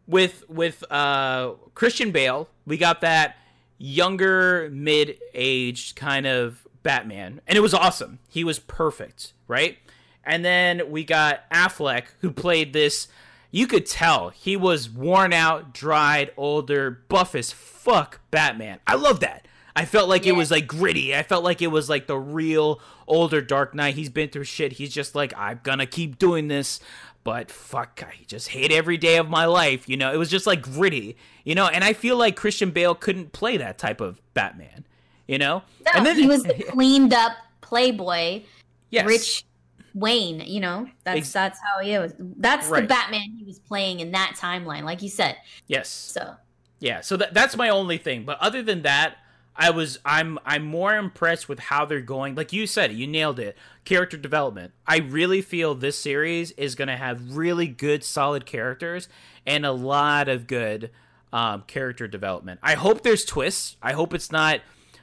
[0.07, 3.37] with with uh Christian Bale, we got that
[3.77, 8.19] younger, mid-aged kind of Batman, and it was awesome.
[8.27, 9.77] He was perfect, right?
[10.23, 13.07] And then we got Affleck, who played this.
[13.51, 18.79] You could tell he was worn out, dried, older, buff as fuck Batman.
[18.85, 19.47] I love that.
[19.75, 21.15] I felt like it was like gritty.
[21.15, 23.93] I felt like it was like the real older Dark Knight.
[23.93, 24.73] He's been through shit.
[24.73, 26.79] He's just like, I'm gonna keep doing this,
[27.27, 29.89] but fuck, I just hate every day of my life.
[29.89, 31.17] You know, it was just like gritty.
[31.43, 34.85] You know, and I feel like Christian Bale couldn't play that type of Batman.
[35.27, 38.43] You know, No, and then he was the cleaned up playboy,
[38.91, 39.05] yes.
[39.05, 39.45] rich
[39.93, 40.39] Wayne.
[40.39, 42.13] You know, that's Ex- that's how he was.
[42.17, 45.35] That's the Batman he was playing in that timeline, like you said.
[45.67, 45.89] Yes.
[45.89, 46.33] So
[46.79, 48.23] Yeah, so that, that's my only thing.
[48.23, 49.17] But other than that,
[49.57, 52.35] I was I'm I'm more impressed with how they're going.
[52.35, 53.57] Like you said, you nailed it.
[53.85, 54.73] Character development.
[54.85, 59.09] I really feel this series is going to have really good, solid characters
[59.45, 60.91] and a lot of good
[61.33, 62.59] um, character development.
[62.61, 63.77] I hope there's twists.
[63.81, 64.61] I hope it's not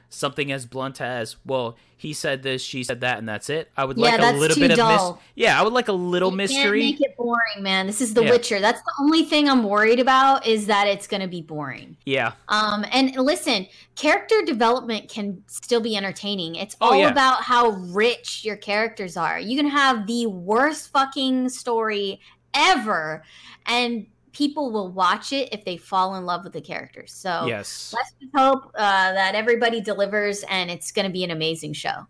[0.09, 1.75] something as blunt as well.
[1.97, 3.71] He said this, she said that, and that's it.
[3.75, 5.13] I would Yeah, like a little bit of dull.
[5.13, 5.59] mis- yeah.
[5.59, 6.81] I would like a little you mystery.
[6.91, 7.87] Can't make it boring, man.
[7.87, 8.29] This is The Yeah.
[8.31, 8.59] Witcher.
[8.59, 11.97] That's the only thing I'm worried about is that it's going to be boring.
[12.05, 16.55] yeah, Um, and listen, character development can still be entertaining.
[16.55, 17.09] It's Oh, all yeah.
[17.09, 19.39] about how rich your characters are.
[19.39, 22.19] You can have the worst fucking story
[22.53, 23.23] ever,
[23.65, 27.13] and people will watch it if they fall in love with the characters.
[27.13, 27.93] So yes.
[27.95, 32.05] let's just hope uh, that everybody delivers, and it's going to be an amazing show.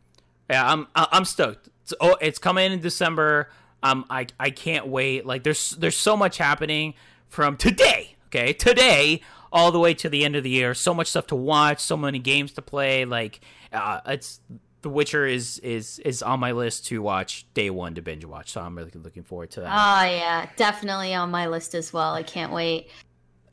[0.49, 1.69] Yeah, I'm I'm stoked.
[1.83, 3.49] It's, oh, it's coming in December.
[3.83, 5.25] Um, I I can't wait.
[5.25, 6.95] Like there's there's so much happening
[7.29, 8.15] from today.
[8.27, 10.73] Okay, today all the way to the end of the year.
[10.73, 11.79] So much stuff to watch.
[11.79, 13.05] So many games to play.
[13.05, 13.39] Like
[13.71, 14.39] uh, it's
[14.85, 18.51] The Witcher is is is on my list to watch day one to binge watch.
[18.51, 19.67] So I'm really looking forward to that.
[19.71, 22.13] Oh yeah, definitely on my list as well.
[22.13, 22.89] I can't wait.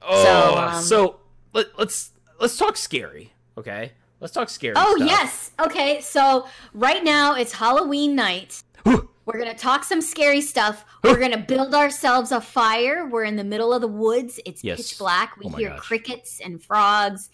[0.03, 1.21] oh, so, um, so
[1.55, 3.33] let, let's let's talk scary.
[3.57, 4.75] Okay, let's talk scary.
[4.77, 5.09] Oh stuff.
[5.09, 5.51] yes.
[5.59, 8.63] Okay, so right now it's Halloween night.
[8.85, 10.85] We're gonna talk some scary stuff.
[11.03, 13.07] We're gonna build ourselves a fire.
[13.09, 14.39] We're in the middle of the woods.
[14.45, 14.77] It's Yes.
[14.77, 15.39] pitch black.
[15.39, 15.79] We Oh hear gosh.
[15.79, 17.31] crickets and frogs,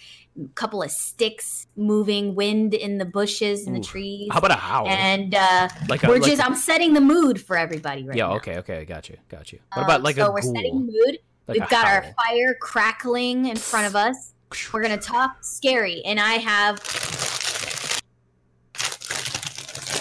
[0.55, 4.29] couple of sticks moving, wind in the bushes and the trees.
[4.31, 4.87] How about a howl?
[4.89, 8.29] and uh, like a, we're like- just I'm setting the mood for everybody right yeah.
[8.29, 8.37] now.
[8.37, 8.59] Okay.
[8.59, 8.85] Okay.
[8.85, 9.17] Got you.
[9.29, 9.59] Got you.
[9.75, 10.55] What Um, about like so a we're ghoul?
[10.55, 11.19] setting the mood.
[11.47, 14.35] Like We've got our fire crackling in front of us.
[14.73, 16.79] We're gonna talk scary, and I have.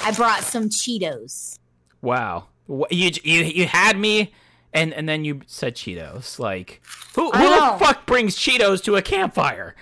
[0.04, 1.60] I brought some Cheetos.
[2.02, 2.46] Wow.
[2.70, 4.34] You you you had me,
[4.74, 6.40] and and then you said Cheetos.
[6.40, 6.82] Like
[7.16, 9.76] who who the fuck brings Cheetos to a campfire?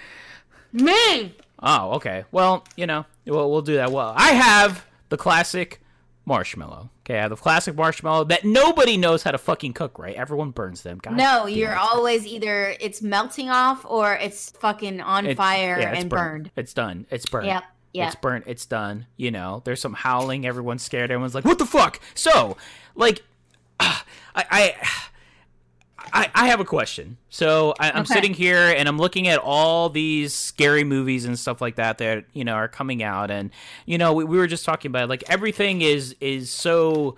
[0.76, 1.36] Me.
[1.62, 2.26] Oh, okay.
[2.32, 3.92] Well, you know, we'll we'll do that.
[3.92, 5.82] Well, I have the classic
[6.26, 6.90] marshmallow.
[7.06, 9.98] Okay, I have the classic marshmallow that nobody knows how to fucking cook.
[10.00, 10.16] Right?
[10.16, 10.98] Everyone burns them.
[10.98, 11.78] God No, damn you're it.
[11.78, 16.22] always either it's melting off or it's fucking on It's- fire yeah, it's and burnt.
[16.22, 16.52] burned.
[16.56, 17.06] It's done.
[17.10, 17.46] It's burnt.
[17.46, 17.64] Yep.
[17.94, 18.08] Yeah.
[18.08, 18.44] It's burnt.
[18.48, 19.06] It's done.
[19.18, 20.46] You know, there's some howling.
[20.46, 21.12] Everyone's scared.
[21.12, 22.58] Everyone's like, "What the fuck?" So,
[22.96, 23.24] like,
[23.80, 23.96] I,
[24.36, 24.76] I,
[26.14, 27.18] I, I have a question.
[27.30, 28.14] So I, I'm Okay.
[28.14, 32.26] sitting here and I'm looking at all these scary movies and stuff like that that
[32.34, 33.52] you know are coming out, and
[33.86, 37.16] you know, we, we were just talking about like everything is is so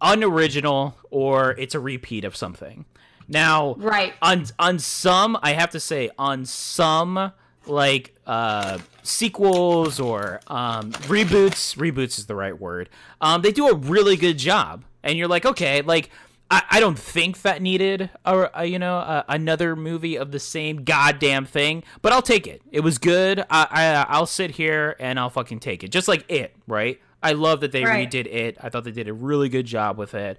[0.00, 2.84] unoriginal or it's a repeat of something.
[3.28, 4.14] Now, Right.
[4.20, 7.32] on on some i have to say on some
[7.64, 12.88] like uh sequels or um reboots reboots is the right word
[13.20, 16.10] um they do a really good job and you're like okay like
[16.52, 20.38] i, I don't think that needed a, a you know a, another movie of the
[20.38, 24.94] same goddamn thing but i'll take it it was good I, I i'll sit here
[25.00, 28.08] and i'll fucking take it just like it right i love that they Right.
[28.08, 30.38] redid it i thought they did a really good job with it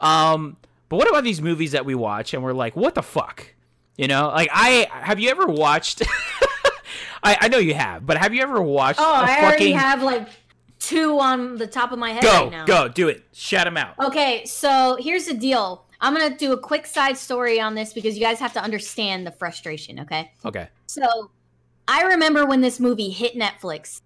[0.00, 0.56] um,
[0.88, 3.54] but what about these movies that we watch and we're like, what the fuck?
[3.96, 6.02] You know, like I have you ever watched?
[7.22, 10.02] I, I know you have, but have you ever watched Oh, I fucking already have
[10.02, 10.28] like
[10.86, 12.64] two on the top of my head Go, right now.
[12.64, 13.24] go, do it.
[13.32, 13.94] Shout them out.
[13.98, 15.86] Okay, so here's the deal.
[16.00, 19.26] I'm gonna do a quick side story on this because you guys have to understand
[19.26, 20.00] the frustration.
[20.00, 20.30] Okay.
[20.44, 20.68] Okay.
[20.86, 21.30] So
[21.88, 24.00] I remember when this movie hit Netflix.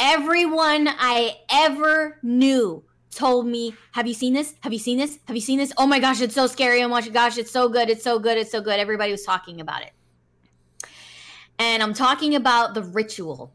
[0.00, 4.54] Everyone I ever knew told me, "Have you seen this?
[4.60, 5.18] Have you seen this?
[5.26, 5.72] Have you seen this?
[5.76, 6.82] Oh my gosh, it's so scary!
[6.82, 7.90] Oh my gosh, it's so good!
[7.90, 8.38] It's so good!
[8.38, 9.92] It's so good!" Everybody was talking about it,
[11.58, 13.52] and I'm talking about the ritual.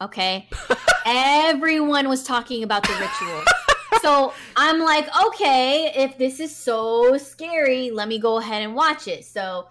[0.00, 0.48] Okay,
[1.08, 3.42] everyone was talking about the ritual.
[4.02, 9.08] so I'm like, okay, if this is so scary, let me go ahead and watch
[9.08, 9.24] it.
[9.24, 9.68] So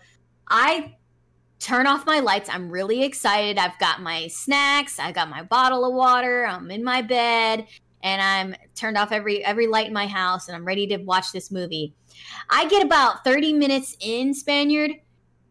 [0.50, 0.96] I
[1.60, 2.50] turn off my lights.
[2.52, 3.58] I'm really excited.
[3.58, 7.68] I've got my snacks, I got my bottle of water, I'm in my bed,
[8.04, 11.32] and I'm turned off every every light in my house and I'm ready to watch
[11.32, 11.94] this movie.
[12.50, 14.92] I get about 30 minutes in Spaniard.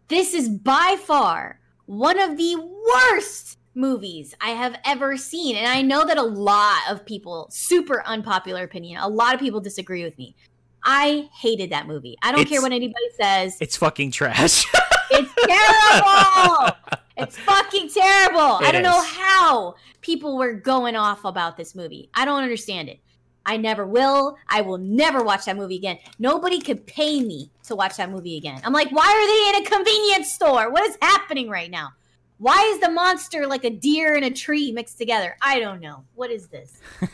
[0.09, 5.54] This is by far one of the worst movies I have ever seen.
[5.56, 9.60] And I know that a lot of people, super unpopular opinion, a lot of people
[9.60, 10.34] disagree with me.
[10.82, 12.16] I hated that movie.
[12.22, 13.56] I don't It's- care what anybody says.
[13.60, 14.66] It's fucking trash.
[15.08, 16.76] It's terrible.
[17.16, 18.58] it's fucking terrible.
[18.60, 22.10] I don't know how people were going off about this movie.
[22.12, 22.98] I don't understand it.
[23.46, 24.36] I never will.
[24.48, 25.98] I will never watch that movie again.
[26.18, 28.60] Nobody could pay me to watch that movie again.
[28.64, 30.72] I'm like, why are they in a convenience store?
[30.72, 31.90] What is happening right now?
[32.38, 35.37] Why is the monster like a deer and a tree mixed together?
[35.40, 36.05] I don't know.
[36.14, 36.81] What is this?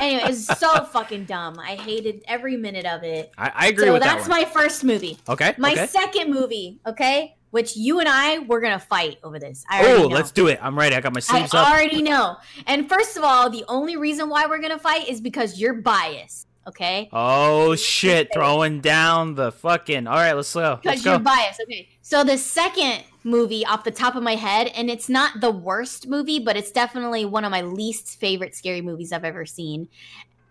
[0.00, 1.58] anyway, it's so fucking dumb.
[1.58, 3.30] I hated every minute of it.
[3.38, 5.18] I, I agree So with that that's my first movie.
[5.28, 5.54] okay.
[5.58, 5.86] My okay.
[5.86, 9.64] second movie, okay, which you and I we're gonna fight over this.
[9.70, 10.58] Oh, let's do it.
[10.60, 10.96] I'm ready.
[10.96, 11.68] I got my I sleeves up.
[11.68, 12.36] I already know.
[12.66, 16.48] And first of all, the only reason why we're gonna fight is because you're biased,
[16.66, 17.08] okay?
[17.12, 18.28] Oh shit!
[18.32, 20.06] Throwing down the fucking.
[20.06, 20.78] All right, let's go.
[20.82, 21.60] Because you're biased.
[21.62, 21.88] Okay.
[22.02, 26.06] So the second movie off the top of my head, and it's not the worst
[26.08, 29.88] movie, but it's definitely one of my least favorite scary movies I've ever seen.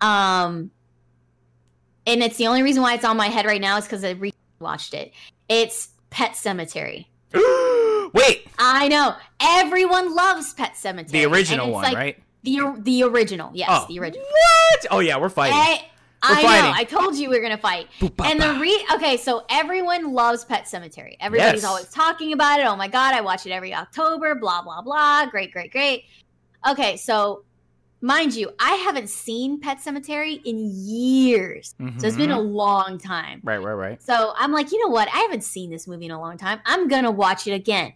[0.02, 0.71] Um
[2.06, 4.12] and it's the only reason why it's on my head right now is because I
[4.12, 5.13] re- watched it.
[5.47, 7.06] It's Pet Sematary.
[8.13, 9.15] Wait, I know.
[9.39, 11.10] Everyone loves Pet Sematary.
[11.10, 12.23] the original one, like right?
[12.43, 13.52] The the original.
[13.54, 14.26] Yes, Oh, the original.
[14.26, 14.86] What?
[14.91, 15.58] Oh yeah, we're fighting.
[15.58, 15.86] I,
[16.23, 16.63] I fighting.
[16.71, 16.73] know.
[16.75, 17.88] I told you we are gonna fight.
[17.99, 21.15] Boop, And the re okay, so everyone loves Pet Sematary.
[21.19, 21.69] Everybody's Yes.
[21.69, 22.65] always talking about it.
[22.65, 24.36] Oh my god, I watch it every October.
[24.36, 25.25] Blah blah blah.
[25.25, 26.05] Great, great, great.
[26.67, 27.43] Okay, so
[28.01, 32.53] mind you, I haven't seen Pet Sematary in years, so it's been a Mhm.
[32.53, 33.41] long time.
[33.43, 34.01] Right, right, right.
[34.03, 35.07] So I'm like, you know what?
[35.13, 36.59] I haven't seen this movie in a long time.
[36.65, 37.93] I'm gonna watch it again.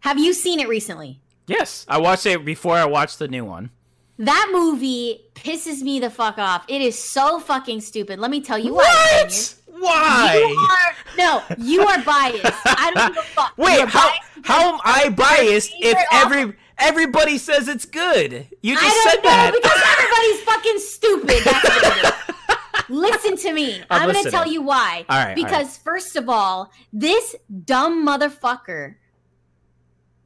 [0.00, 1.20] Have you seen it recently?
[1.46, 3.70] Yes, I watched it before I watched the new one.
[4.20, 6.66] That movie pisses me the fuck off.
[6.68, 8.18] It is so fucking stupid.
[8.18, 9.22] Let me tell you why.
[9.24, 9.54] What?
[9.66, 10.36] Why?
[10.36, 12.44] You are no, you are biased.
[12.44, 13.56] I don't give a fuck.
[13.56, 14.10] Wait, how
[14.44, 18.46] how am I biased if every everybody says it's good?
[18.60, 19.54] You just I said don't know that.
[19.54, 21.44] because everybody's fucking stupid.
[21.44, 22.90] That's what it is.
[22.90, 23.80] Listen to me.
[23.88, 24.76] I'm I'm, gonna tell you why.
[24.76, 25.34] Right, all right.
[25.34, 28.96] Because first of all, this dumb motherfucker.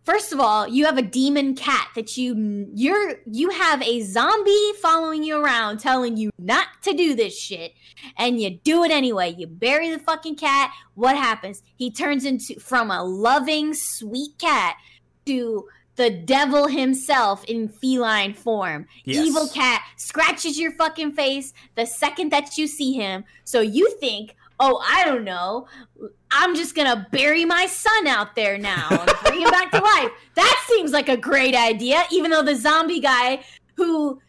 [0.05, 4.73] First of all, you have a demon cat that you you're you have a zombie
[4.83, 7.73] following you around telling you not to do this shit
[8.19, 9.35] and you do it anyway.
[9.37, 10.73] You bury the fucking cat.
[10.95, 11.63] What happens?
[11.77, 14.77] He turns into from a loving sweet cat
[15.25, 18.87] to the devil himself in feline form.
[19.05, 19.25] Yes.
[19.27, 23.25] Evil cat scratches your fucking face the second that you see him.
[23.45, 25.67] So you think, oh, I don't know,
[26.37, 30.11] I'm just gonna bury my son out there now and bring him back to life.
[30.35, 33.45] That seems like a great idea, even though the zombie guy
[33.77, 34.21] who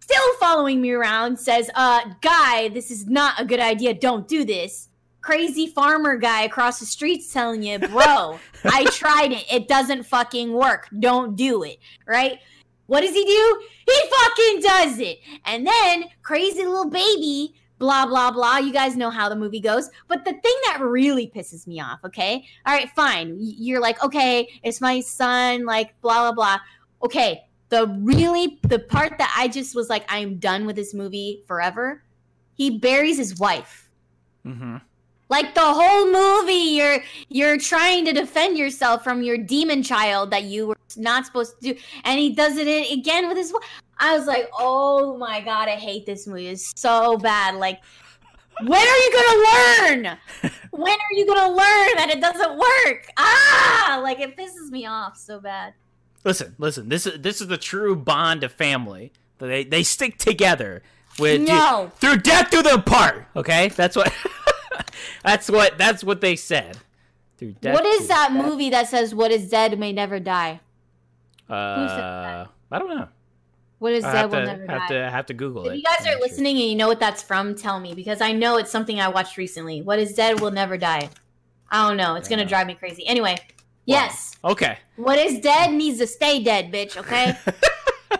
[0.00, 3.94] still following me around says, uh, guy, this is not a good idea.
[3.94, 4.90] Don't do this.
[5.22, 9.44] Crazy farmer guy across the street's telling you, bro, I tried it.
[9.50, 10.88] It doesn't fucking work.
[10.98, 11.78] Don't do it.
[12.06, 12.40] Right?
[12.86, 13.62] What does he do?
[13.86, 15.20] He fucking does it.
[15.46, 18.58] And then crazy little baby, blah, blah, blah.
[18.58, 19.90] You guys know how the movie goes.
[20.08, 22.44] But the thing that really pisses me off, okay?
[22.66, 23.36] All right, fine.
[23.38, 26.58] You're like, okay, it's my son, like, blah, blah, blah.
[27.04, 27.44] Okay.
[27.70, 32.02] The really, the part that I just was like, I'm done with this movie forever.
[32.54, 33.90] He buries his wife.
[34.44, 34.76] hmm
[35.30, 40.44] Like the whole movie, you're you're trying to defend yourself from your demon child that
[40.44, 43.52] you were not supposed to do, and he does it again with his.
[43.98, 46.48] I was like, oh my god, I hate this movie.
[46.48, 47.54] It's so bad.
[47.56, 47.80] Like,
[48.62, 49.42] when are you gonna
[50.02, 50.18] learn?
[50.72, 53.06] When are you gonna learn that it doesn't work?
[53.16, 55.72] Ah, like it pisses me off so bad.
[56.24, 56.88] Listen, listen.
[56.90, 59.10] This is this is the true bond of family.
[59.38, 60.82] They they stick together
[61.18, 61.90] with No.
[61.96, 63.26] through death through them part.
[63.36, 64.12] Okay, that's what.
[65.24, 66.78] that's what that's what they said.
[67.38, 70.20] Through death what is do that them movie that says "What is dead may never
[70.20, 70.60] die"?
[71.48, 73.08] Uh, I don't know.
[73.80, 74.94] What is I Dead Will to Never have Die?
[74.94, 75.76] to have to Google If it.
[75.76, 76.20] you guys are make sure.
[76.22, 79.08] listening and you know what that's from, tell me because I know it's something I
[79.08, 79.82] watched recently.
[79.82, 81.10] What is Dead Will Never Die?
[81.70, 82.14] I don't know.
[82.14, 82.48] It's Don't gonna know.
[82.48, 83.06] drive me crazy.
[83.06, 83.44] Anyway, Wow.
[83.84, 84.36] yes.
[84.42, 84.78] Okay.
[84.96, 86.96] What is dead needs to stay dead, bitch.
[86.96, 87.36] Okay.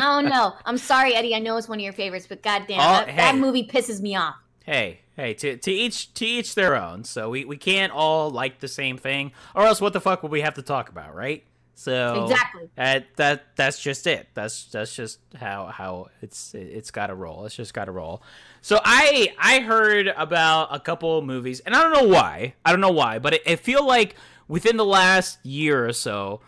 [0.00, 0.54] I don't know.
[0.66, 1.34] I'm sorry, Eddie.
[1.34, 4.14] I know it's one of your favorites, but goddamn, Oh, that, that movie pisses me
[4.14, 4.36] off.
[4.68, 7.04] Hey, hey, to, to each to each their own.
[7.04, 10.30] So we, we can't all like the same thing, or else what the fuck would
[10.30, 11.42] we have to talk about, right?
[11.74, 12.68] So Exactly.
[12.76, 14.28] uh, that that's just it.
[14.34, 17.46] That's that's just how how it's it's got to roll.
[17.46, 18.20] It's just got to roll.
[18.60, 22.54] So I I heard about a couple movies, and I don't know why.
[22.62, 24.16] I don't know why, but it, it feel like
[24.48, 26.40] within the last year or so,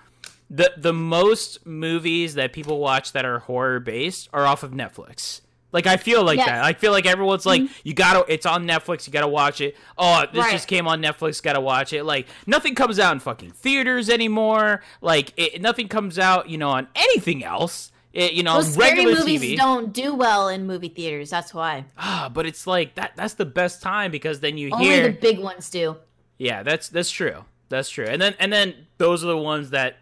[0.51, 5.41] the the most movies that people watch that are horror based are off of Netflix.
[5.73, 6.49] Like I feel like Yes.
[6.49, 6.57] Mm-hmm.
[6.57, 6.65] that.
[6.65, 8.25] I feel like everyone's like, you gotta.
[8.33, 9.07] It's on Netflix.
[9.07, 9.77] You gotta watch it.
[9.97, 10.53] Oh, this Right.
[10.53, 11.43] just came on Netflix.
[11.43, 12.05] Gotta watch it.
[12.05, 14.83] Like nothing comes out in fucking theaters anymore.
[15.01, 17.93] Like it, nothing comes out, you know, on anything else.
[18.13, 19.57] It, you know, on scary regular movies TV.
[19.57, 21.31] don't do well in movie theaters.
[21.31, 21.85] That's why.
[21.97, 23.13] Ah, but it's like that.
[23.15, 25.03] That's the best time because then you Only hear.
[25.05, 25.97] the big ones do.
[26.37, 27.45] Yeah, that's that's true.
[27.69, 28.07] That's true.
[28.07, 29.99] And then and then those are the ones that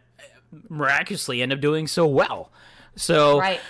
[0.70, 2.50] miraculously end up doing so well.
[2.96, 3.61] So Right.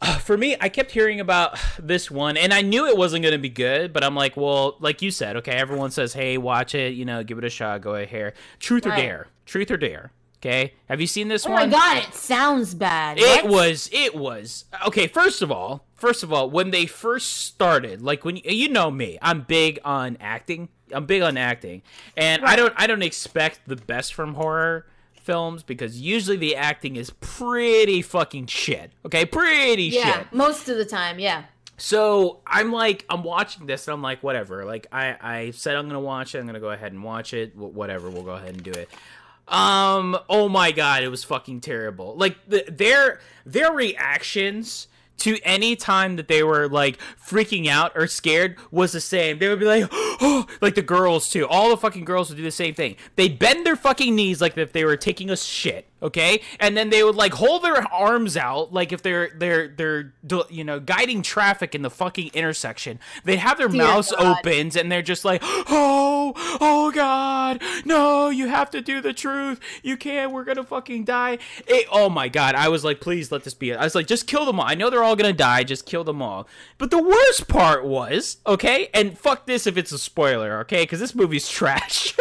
[0.20, 3.38] for me, I kept hearing about this one, and I knew it wasn't going to
[3.38, 3.92] be good.
[3.92, 5.52] But I'm like, well, like you said, okay.
[5.52, 6.94] Everyone says, hey, watch it.
[6.94, 7.80] You know, give it a shot.
[7.80, 8.34] Go ahead.
[8.58, 9.28] Truth or dare.
[9.46, 10.12] Truth or dare.
[10.38, 10.74] Okay.
[10.88, 11.70] Have you seen this Oh one?
[11.70, 13.18] my god, it sounds bad.
[13.18, 13.48] It What?
[13.52, 13.88] was.
[13.92, 14.66] It was.
[14.86, 15.06] Okay.
[15.06, 19.18] First of all, first of all, when they first started, like when you know me,
[19.22, 20.68] I'm big on acting.
[20.92, 21.82] I'm big on acting,
[22.16, 22.72] and I don't.
[22.76, 24.86] I don't expect the best from horror
[25.26, 28.90] films because usually the acting is pretty fucking shit.
[29.04, 30.32] Okay, pretty Yeah, shit.
[30.32, 31.44] most of the time, yeah.
[31.76, 34.64] So I'm like, I'm watching this, and I'm like, whatever.
[34.64, 36.38] Like I, I said I'm gonna watch it.
[36.38, 37.52] I'm gonna go ahead and watch it.
[37.52, 38.08] Wh- Whatever.
[38.08, 38.88] We'll go ahead and do it.
[39.48, 40.16] Um.
[40.30, 42.16] Oh my god, it was fucking terrible.
[42.16, 48.06] Like the, their their reactions to any time that they were like freaking out or
[48.06, 49.38] scared was the same.
[49.38, 51.46] They would be like, oh, like the girls too.
[51.46, 52.96] All the fucking girls would do the same thing.
[53.16, 56.40] They bend their fucking knees like if they were taking a shit, okay?
[56.60, 60.12] And then they would like hold their arms out like if they're they're they're
[60.50, 62.98] you know guiding traffic in the fucking intersection.
[63.24, 64.38] They have their Dear mouths God.
[64.38, 69.60] opens and they're just like, oh, oh god, no, you have to do the truth.
[69.82, 70.32] You can't.
[70.32, 71.38] We're gonna fucking die.
[71.66, 73.70] It, oh my god, I was like, please let this be.
[73.70, 73.76] it.
[73.76, 74.66] I was like, just kill them all.
[74.66, 75.64] I know they're all gonna die.
[75.64, 76.46] Just kill them all.
[76.78, 81.00] But the worst part was, okay, and fuck this if it's a spoiler, okay, because
[81.00, 82.14] this movie's trash.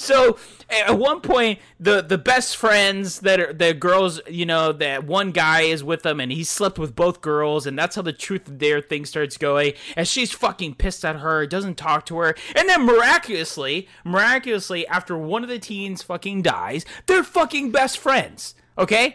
[0.00, 5.04] So at one point the the best friends that are the girls you know that
[5.04, 8.12] one guy is with them and he slept with both girls and that's how the
[8.12, 9.72] truth of their thing starts going.
[9.96, 12.34] And she's fucking pissed at her doesn't talk to her.
[12.54, 18.54] And then miraculously miraculously after one of the teens fucking dies they're fucking best friends
[18.80, 19.14] Okay,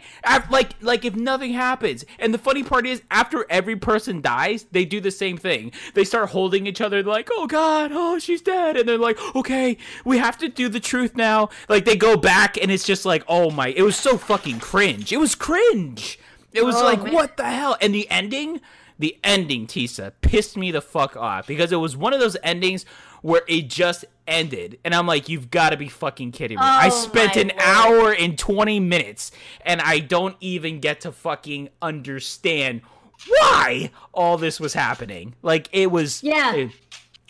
[0.52, 4.86] like like if nothing happens, and the funny part is, after every person dies, they
[4.86, 5.72] do the same thing.
[5.96, 9.78] They start holding each other, like, "Oh God, oh she's dead," and they're like, "Okay,
[10.06, 13.24] we have to do the truth now." Like they go back, and it's just like,
[13.28, 15.12] "Oh my!" It was so fucking cringe.
[15.12, 16.20] It was cringe.
[16.54, 17.14] It was Oh, like, man.
[17.14, 17.76] what the hell?
[17.82, 18.62] And the ending,
[19.00, 22.86] the ending, Tisa, pissed me the fuck off because it was one of those endings
[23.26, 24.78] where it just ended.
[24.86, 26.64] And I'm like, you've got to be fucking kidding me.
[26.64, 27.60] I Oh, spent an Lord.
[27.60, 32.82] hour and 20 minutes and I don't even get to fucking understand
[33.28, 35.34] why all this was happening.
[35.42, 36.22] Like, it was.
[36.22, 36.54] Yeah.
[36.54, 36.72] it-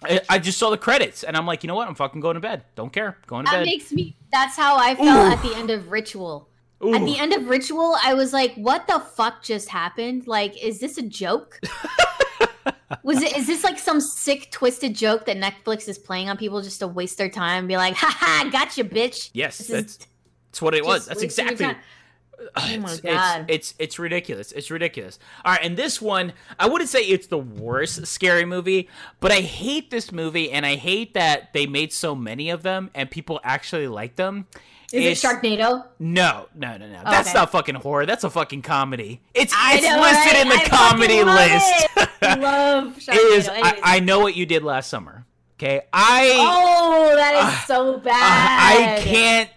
[0.04, 1.88] I- I just saw the credits and I'm like, you know what?
[1.88, 2.66] I'm fucking going to bed.
[2.76, 3.18] Don't care.
[3.26, 3.66] Going to That bed.
[3.66, 4.18] makes me.
[4.34, 5.32] That's how I felt Ooh.
[5.32, 6.50] at the end of Ritual.
[6.82, 10.28] At the end of Ritual, I was like, "What the fuck just happened?
[10.28, 11.60] Like, is this a joke?
[13.04, 13.36] was it?
[13.36, 16.88] Is this like some sick, twisted joke that Netflix is playing on people just to
[16.88, 19.98] waste their time and be like, "Ha ha, gotcha, bitch." Yes, This that's,
[20.52, 21.08] that's what it was.
[21.08, 21.76] That's exactly.
[22.56, 23.46] Oh my it's, God.
[23.50, 24.52] It's, it's it's ridiculous.
[24.52, 25.20] It's ridiculous.
[25.44, 29.42] All right, and this one, I wouldn't say it's the worst scary movie, but I
[29.42, 33.40] hate this movie, and I hate that they made so many of them, and people
[33.44, 34.48] actually like them.
[34.94, 35.86] Is it Sharknado?
[36.00, 37.02] No, no, no, no.
[37.04, 37.38] That's Okay.
[37.40, 38.06] not fucking horror.
[38.06, 39.20] That's a fucking comedy.
[39.34, 40.42] It's I it's know, listed right?
[40.44, 41.88] in the I comedy list.
[42.22, 42.40] it.
[42.40, 43.14] Love Sharknado.
[43.16, 43.50] it is.
[43.50, 45.26] I, I know what you did last summer.
[45.58, 46.32] Okay, I.
[46.38, 49.00] Oh, that is Uh, so Uh, bad.
[49.00, 49.50] I can't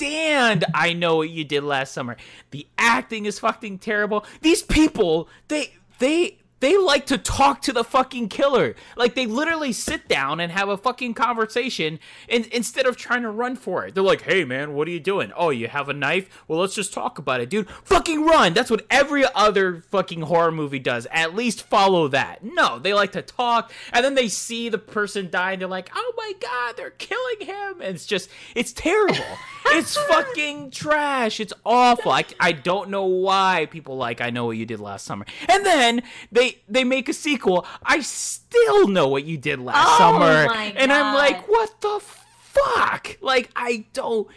[0.00, 2.16] stand I know what you did last summer.
[2.52, 4.24] The acting is fucking terrible.
[4.40, 8.74] These people, they they they like to talk to the fucking killer.
[8.96, 11.98] Like they literally sit down and have a fucking conversation
[12.28, 13.94] and instead of trying to run for it.
[13.94, 15.32] They're like, "Hey man, what are you doing?
[15.36, 16.44] Oh, you have a knife?
[16.46, 17.68] Well, let's just talk about it, dude.
[17.84, 21.06] Fucking run." That's what every other fucking horror movie does.
[21.10, 22.44] At least follow that.
[22.44, 25.90] No, they like to talk and then they see the person die and they're like,
[25.94, 29.16] "Oh my god, they're killing him." And it's just it's terrible.
[29.66, 31.40] it's fucking trash.
[31.40, 32.12] It's awful.
[32.12, 35.24] I, I don't know why people like I know what you did last summer.
[35.48, 37.66] And then they they make a sequel.
[37.82, 40.52] I still know what you did last Oh summer.
[40.76, 43.16] And I'm like, what the fuck?
[43.20, 44.28] Like I don't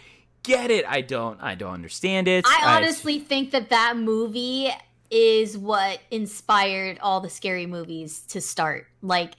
[0.44, 0.86] get it.
[0.88, 2.46] I don't I don't understand it.
[2.48, 4.70] I honestly think that that movie
[5.10, 8.88] is what inspired all the scary movies to start.
[9.02, 9.34] Like,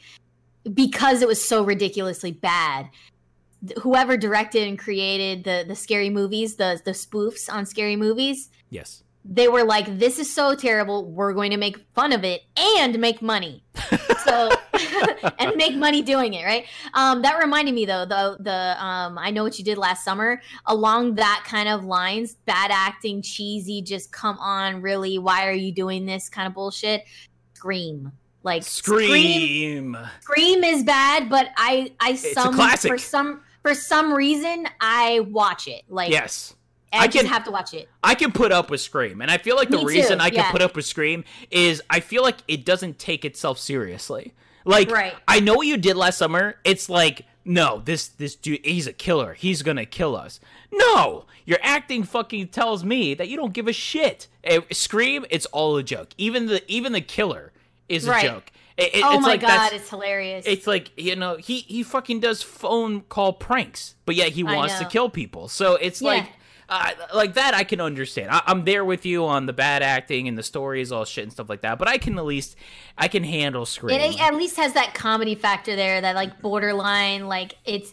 [0.72, 2.89] because it was so ridiculously bad.
[3.83, 9.04] Whoever directed and created the the scary movies, the the spoofs on scary movies, Yes.
[9.25, 11.11] They were like, "This is so terrible.
[11.11, 13.64] We're going to make fun of it and make money."
[14.25, 14.51] So
[15.39, 16.66] and make money doing it, right?
[16.95, 20.41] Um, that reminded me though, the the um, I know what you did last summer.
[20.66, 25.18] Along that kind of lines, bad acting, cheesy, just come on, really?
[25.18, 27.05] Why are you doing this kind of bullshit?
[27.55, 28.12] Scream,
[28.43, 29.99] like Scream, Scream.
[30.20, 35.83] Scream is bad, but I I some for some for some reason I watch it.
[35.89, 36.55] Like Yes.
[37.01, 37.88] I, I can- have to watch it.
[38.03, 39.20] I can put up with Scream.
[39.22, 40.51] And I feel like the Me too, reason I can yeah.
[40.53, 44.34] put up with Scream is I feel like it doesn't take itself seriously.
[44.64, 45.14] Like Right.
[45.28, 46.57] I know what you did last summer.
[46.64, 49.34] It's like, no, this this dude he's a killer.
[49.34, 50.40] He's going to kill us.
[50.72, 51.26] No.
[51.45, 54.28] Your acting fucking tells me that you don't give a shit.
[54.45, 56.11] Eh, Scream, it's all a joke.
[56.16, 57.53] Even the even the killer
[57.88, 58.51] is a joke.
[58.78, 60.47] It- it- oh it's my like god, it's hilarious.
[60.49, 64.78] it's like you know he he fucking does phone call pranks, but yet he wants
[64.78, 65.49] to kill people.
[65.49, 66.09] So it's Yeah.
[66.09, 66.28] like.
[66.69, 68.31] Uh, like that, I can understand.
[68.31, 71.33] I, I'm there with you on the bad acting and the stories, all shit and
[71.33, 71.79] stuff like that.
[71.79, 72.57] But I can at least,
[72.97, 73.99] I can handle Scream.
[74.01, 77.93] It at least has that comedy factor there, that like borderline, like it's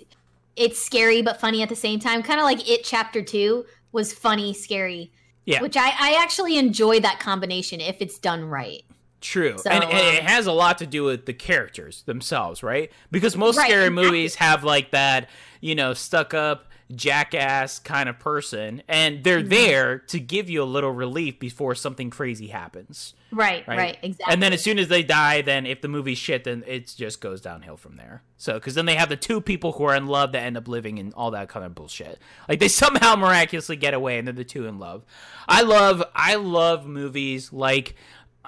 [0.55, 2.23] it's scary but funny at the same time.
[2.23, 5.11] Kind of like It Chapter Two was funny, scary.
[5.45, 5.61] Yeah.
[5.61, 8.83] Which I I actually enjoy that combination if it's done right.
[9.21, 12.63] True, So, and, and it um, has a lot to do with the characters themselves,
[12.63, 12.91] right?
[13.11, 14.03] Because most Right, scary exactly.
[14.03, 19.49] movies have like that, you know, stuck up jackass kind of person, and they're Mm-hmm.
[19.49, 23.13] there to give you a little relief before something crazy happens.
[23.31, 23.77] Right, Right.
[23.77, 24.33] right, exactly.
[24.33, 27.21] And then as soon as they die, then if the movie's shit, then it just
[27.21, 28.23] goes downhill from there.
[28.37, 30.67] So, because then they have the two people who are in love that end up
[30.67, 32.19] living and all that kind of bullshit.
[32.49, 35.03] Like they somehow miraculously get away, and they're the two in love.
[35.47, 37.95] I love, I love movies like.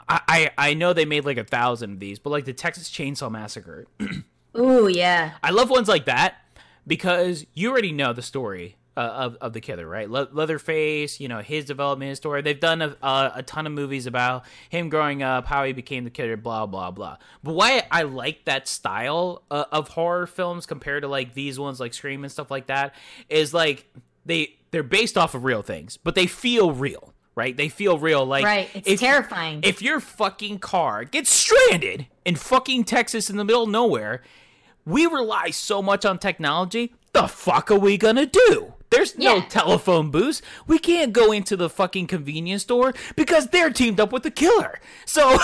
[0.09, 2.89] I, I I know they made like a thousand of these, but like the Texas
[2.89, 3.85] Chainsaw Massacre,
[4.59, 5.31] Ooh, yeah.
[5.41, 6.35] I love ones like that
[6.88, 10.09] because you already know the story uh, of of the killer, right?
[10.09, 12.41] Le- Leatherface, you know his development, his story.
[12.41, 16.03] They've done a, a, a ton of movies about him growing up, how he became
[16.03, 17.17] the killer, blah blah blah.
[17.43, 21.79] But why I like that style uh, of horror films compared to like these ones,
[21.79, 22.93] like Scream and stuff like that,
[23.29, 23.91] is like
[24.25, 27.13] they they're based off of real things, but they feel real.
[27.36, 28.27] Right, they feel real.
[28.27, 28.69] Like Right.
[28.75, 29.61] It's if- terrifying.
[29.63, 34.21] if your fucking car gets stranded in fucking Texas in the middle of nowhere,
[34.86, 36.93] we rely so much on technology.
[37.13, 38.73] The fuck are we gonna do?
[38.89, 39.45] There's no Yeah.
[39.45, 40.41] telephone booths.
[40.67, 44.79] We can't go into the fucking convenience store because they're teamed up with the killer.
[45.05, 45.38] So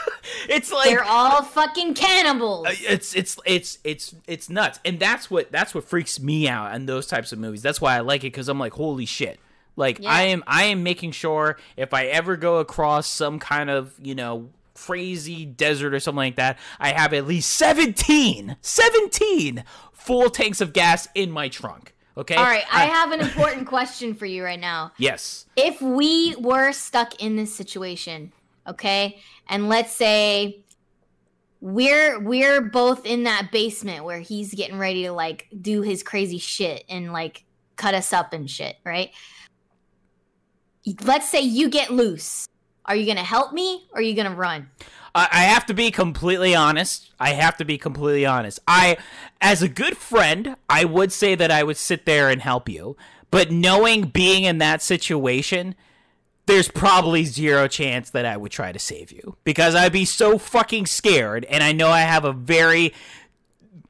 [0.48, 2.66] it's like They're all fucking cannibals.
[2.66, 6.74] uh, it's it's it's it's it's nuts and that's what that's what freaks me out
[6.74, 9.38] in those types of movies that's why i like it because i'm like holy shit
[9.76, 10.10] like Yeah.
[10.10, 14.14] i am i am making sure if i ever go across some kind of you
[14.16, 20.60] know crazy desert or something like that i have at least 17 17 full tanks
[20.60, 24.26] of gas in my trunk okay all right, I uh, have an important question for
[24.26, 24.92] you right now.
[24.98, 28.32] yes if we were stuck in this situation,
[28.66, 30.62] okay, and let's say
[31.60, 36.38] we're we're both in that basement where he's getting ready to like do his crazy
[36.38, 37.44] shit and like
[37.76, 39.10] cut us up and shit, right?
[41.02, 42.46] Let's say you get loose.
[42.86, 44.70] Are you gonna help me or are you gonna run?
[45.14, 47.10] I I have to be completely honest.
[47.18, 48.60] I have to be completely honest.
[48.68, 48.98] I,
[49.40, 52.96] as a good friend, I would say that I would sit there and help you.
[53.30, 55.74] But knowing being in that situation,
[56.46, 60.38] there's probably zero chance that I would try to save you because I'd be so
[60.38, 61.44] fucking scared.
[61.46, 62.94] And I know I have a very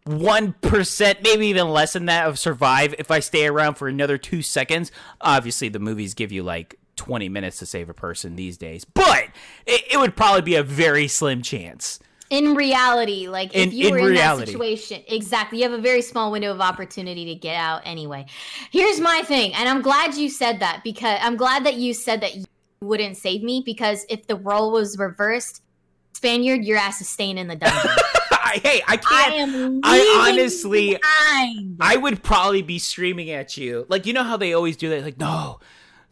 [0.06, 4.40] 1%, maybe even less than that, of survive if I stay around for another two
[4.40, 4.90] seconds.
[5.20, 9.26] Obviously, the movies give you like 20 minutes to save a person these days, but
[9.66, 11.98] it, it would probably be a very slim chance.
[12.28, 14.46] In reality, like if In- you in were in reality.
[14.46, 18.26] that situation, exactly, you have a very small window of opportunity to get out anyway.
[18.72, 22.20] Here's my thing, and I'm glad you said that because I'm glad that you said
[22.22, 22.44] that you
[22.80, 25.62] wouldn't save me because if the role was reversed,
[26.14, 27.90] Spaniard, your ass is staying in the dungeon.
[28.32, 29.34] I, hey, I I can't.
[29.54, 29.80] am.
[29.84, 31.76] I honestly- behind.
[31.80, 33.86] I would probably be screaming at you.
[33.88, 35.04] Like, you know how they always do that?
[35.04, 35.60] Like, no,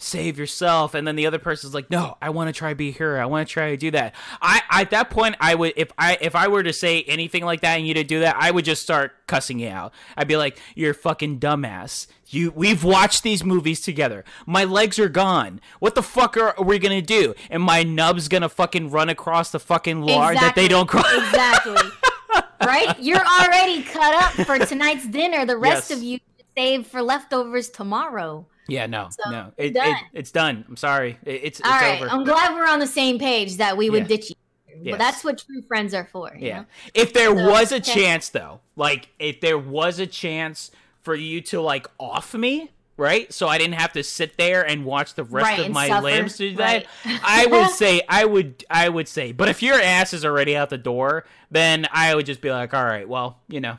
[0.04, 2.92] save yourself and then the other person's like no i want to try be a
[2.92, 5.90] hero i want to try to do that i at that point i would if
[5.98, 8.50] i if i were to say anything like that and you to do that i
[8.50, 12.84] would just start cussing you out i'd be like you're a fucking dumbass you we've
[12.84, 17.00] watched these movies together my legs are gone what the fuck are, are we gonna
[17.02, 21.06] do and my nub's gonna fucking run across the fucking lard that they don't cross
[21.14, 21.76] Exactly.
[22.64, 22.98] right?
[22.98, 25.44] You're already cut up for tonight's dinner.
[25.44, 25.98] The rest Yes.
[25.98, 26.18] of you
[26.56, 28.46] save for leftovers tomorrow.
[28.68, 29.88] Yeah no So, no it, done.
[29.88, 32.00] it, it's done i'm sorry it, it's All it's right.
[32.02, 34.16] over I'm glad we're on the same page that we would Yeah.
[34.16, 34.36] ditch you.
[34.82, 34.92] Yes.
[34.92, 36.34] But that's what true friends are for.
[36.36, 36.58] you Yeah.
[36.60, 36.66] know?
[36.94, 37.94] If there So, was a okay.
[37.94, 40.70] chance though, like if there was a chance
[41.02, 43.32] for you to like off me, right?
[43.32, 46.02] So I didn't have to sit there and watch the rest Right, of my suffer,
[46.02, 46.86] limbs do that.
[47.06, 47.20] right.
[47.22, 50.70] I would say I would I would say, but if your ass is already out
[50.70, 53.78] the door, then I would just be like, all right, well, you know,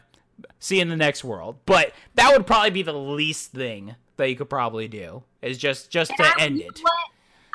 [0.59, 1.57] see you in the next world.
[1.65, 5.89] But that would probably be the least thing that you could probably do is just
[5.89, 6.81] just to I- end it.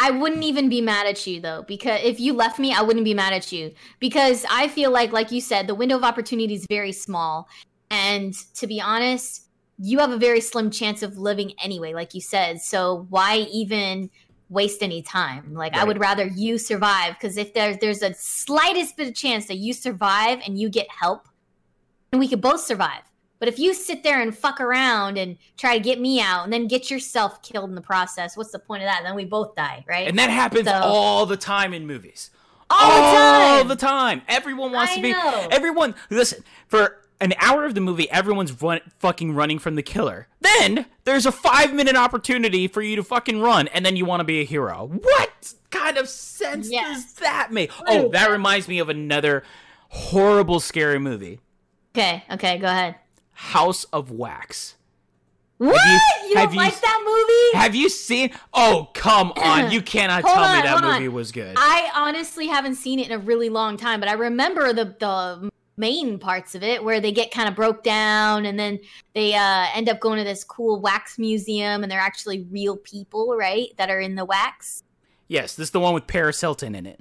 [0.02, 3.04] I wouldn't even be mad at you though, because if you left me, I wouldn't
[3.04, 6.54] be mad at you because I feel like, like you said, the window of opportunity
[6.54, 7.48] is very small,
[7.90, 9.42] and to be honest,
[9.78, 12.62] you have a very slim chance of living anyway, like you said.
[12.62, 14.08] So why even
[14.48, 15.52] waste any time?
[15.52, 19.46] Like I would rather you survive because if there's there's a slightest bit of chance
[19.46, 21.28] that you survive and you get help,
[22.10, 23.02] and we could both survive.
[23.40, 26.52] But if you sit there and fuck around and try to get me out and
[26.52, 29.00] then get yourself killed in the process, what's the point of that?
[29.02, 30.06] Then we both die, right?
[30.06, 32.30] And that happens So- all the time in movies.
[32.72, 33.42] All the time.
[33.58, 34.22] All the time.
[34.28, 35.10] Everyone wants I to be.
[35.12, 35.48] know.
[35.50, 36.44] Everyone, listen.
[36.68, 40.28] For an hour of the movie, everyone's run, fucking running from the killer.
[40.40, 44.20] Then there's a five minute opportunity for you to fucking run, and then you want
[44.20, 44.86] to be a hero.
[44.92, 47.04] What kind of sense Yes.
[47.06, 47.72] does that make?
[47.86, 49.42] Oh, that reminds me of another
[49.88, 51.40] horrible, scary movie.
[51.96, 52.94] okay, okay, go ahead.
[53.40, 54.76] House of Wax.
[55.58, 55.74] What?
[55.74, 57.58] you- You, have don't you like that movie?
[57.58, 58.30] Have you seen?
[58.54, 59.70] Oh, come on!
[59.70, 60.92] You cannot tell me that hold on.
[60.94, 61.54] movie was good.
[61.58, 65.50] I honestly haven't seen it in a really long time, but I remember the the
[65.76, 68.78] main parts of it where they get kind of broke down and then
[69.14, 73.34] they uh, end up going to this cool wax museum and they're actually real people,
[73.36, 73.68] right?
[73.78, 74.82] That are in the wax.
[75.28, 77.00] yes, this is the one with Paris Hilton in it.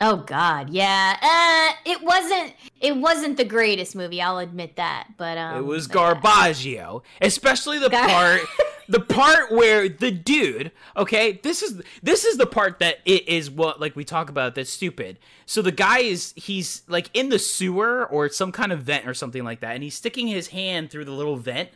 [0.00, 1.16] Oh God, yeah.
[1.20, 2.54] Uh, it wasn't.
[2.80, 4.22] It wasn't the greatest movie.
[4.22, 5.08] I'll admit that.
[5.16, 5.94] But um, It was yeah.
[6.14, 8.40] Garbaggio, especially the Gar- part,
[8.88, 10.70] the part where the dude.
[10.96, 14.54] Okay, this is this is the part that it is what like we talk about
[14.54, 15.18] that's stupid.
[15.46, 19.14] So the guy is he's like in the sewer or some kind of vent or
[19.14, 21.70] something like that, and he's sticking his hand through the little vent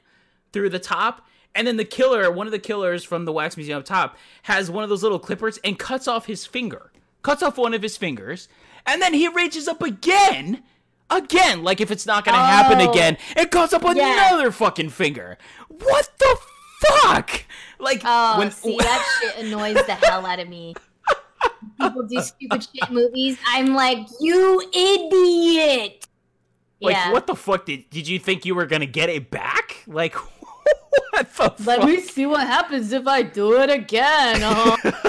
[0.53, 1.27] through the top.
[1.57, 4.71] And then the killer, one of the killers from the wax museum up top, has
[4.71, 6.92] one of those little clippers and cuts off his finger.
[7.23, 8.49] Cuts off one of his fingers,
[8.87, 10.63] and then he reaches up again,
[11.11, 12.91] again, like if it's not gonna happen Oh.
[12.91, 14.29] again, and cuts up Yeah.
[14.29, 15.39] another fucking finger.
[15.69, 16.37] What the
[16.81, 17.45] fuck?
[17.79, 20.75] Like Oh, when see, that shit annoys the hell out of me.
[21.81, 23.39] People do stupid shit movies.
[23.47, 26.07] I'm like, you idiot.
[26.81, 27.13] like yeah.
[27.13, 29.77] what the fuck did did you think you were gonna get it back?
[29.87, 31.85] Like what the Let fuck?
[31.85, 34.43] me see what happens if I do it again.
[34.43, 35.09] Uh-huh.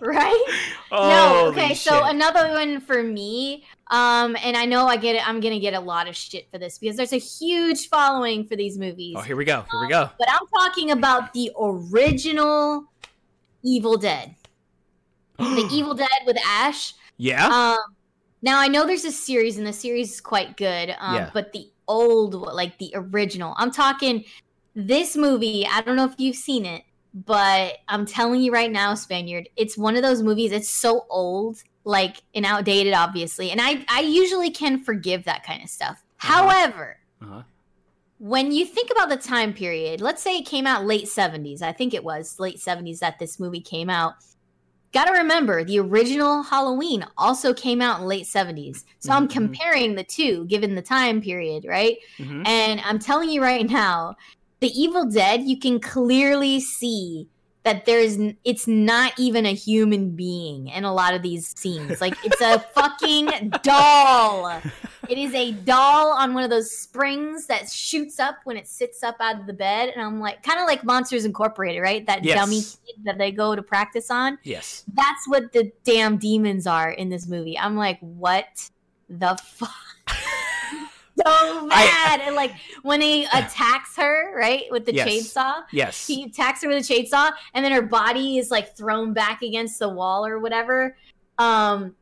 [0.06, 0.44] right?
[0.90, 1.74] no, Holy okay.
[1.74, 5.28] So another one for me, um, and I know I get it.
[5.28, 8.56] I'm gonna get a lot of shit for this because there's a huge following for
[8.56, 9.16] these movies.
[9.18, 9.64] Oh, here we go.
[9.70, 10.08] Here we go.
[10.18, 12.84] But I'm talking about the original
[13.62, 14.34] Evil Dead,
[15.38, 16.94] the Evil Dead with Ash.
[17.18, 17.46] Yeah.
[17.46, 17.94] Um,
[18.42, 20.94] now I know there's a series, and the series is quite good.
[20.98, 21.30] Um, Yeah.
[21.34, 24.24] but the old, like the original, I'm talking
[24.74, 25.66] this movie.
[25.70, 29.76] I don't know if you've seen it, but I'm telling you right now, Spaniard, it's
[29.76, 30.52] one of those movies.
[30.52, 33.50] It's so old, like and outdated, obviously.
[33.50, 36.02] And I, I usually can forgive that kind of stuff.
[36.22, 36.32] Uh-huh.
[36.32, 37.42] However, Uh-huh.
[38.18, 41.62] when you think about the time period, let's say it came out late 70s.
[41.62, 44.14] I think it was late 70s that this movie came out.
[44.92, 48.84] Got to remember, the original Halloween also came out in late 70s.
[48.98, 49.32] So I'm Mhm.
[49.32, 51.96] comparing the two given the time period, right?
[52.18, 52.46] Mhm.
[52.46, 54.16] And I'm telling you right now,
[54.60, 57.28] the Evil Dead, you can clearly see
[57.62, 62.00] that there's it's not even a human being in a lot of these scenes.
[62.00, 64.60] Like it's a fucking doll.
[65.08, 69.02] It is a doll on one of those springs that shoots up when it sits
[69.02, 72.06] up out of the bed and I'm like kind of like Monsters Incorporated, right?
[72.06, 72.38] That Yes.
[72.38, 74.38] dummy kid that they go to practice on.
[74.42, 74.84] Yes.
[74.94, 77.58] That's what the damn demons are in this movie.
[77.58, 78.70] I'm like, what
[79.10, 79.68] the fuck?
[81.26, 82.20] So bad.
[82.20, 82.52] and like
[82.82, 85.08] when he attacks her, right, with the Yes.
[85.08, 86.06] chainsaw, Yes.
[86.06, 89.78] he attacks her with a chainsaw, and then her body is like thrown back against
[89.78, 90.96] the wall or whatever.
[91.38, 91.94] Um,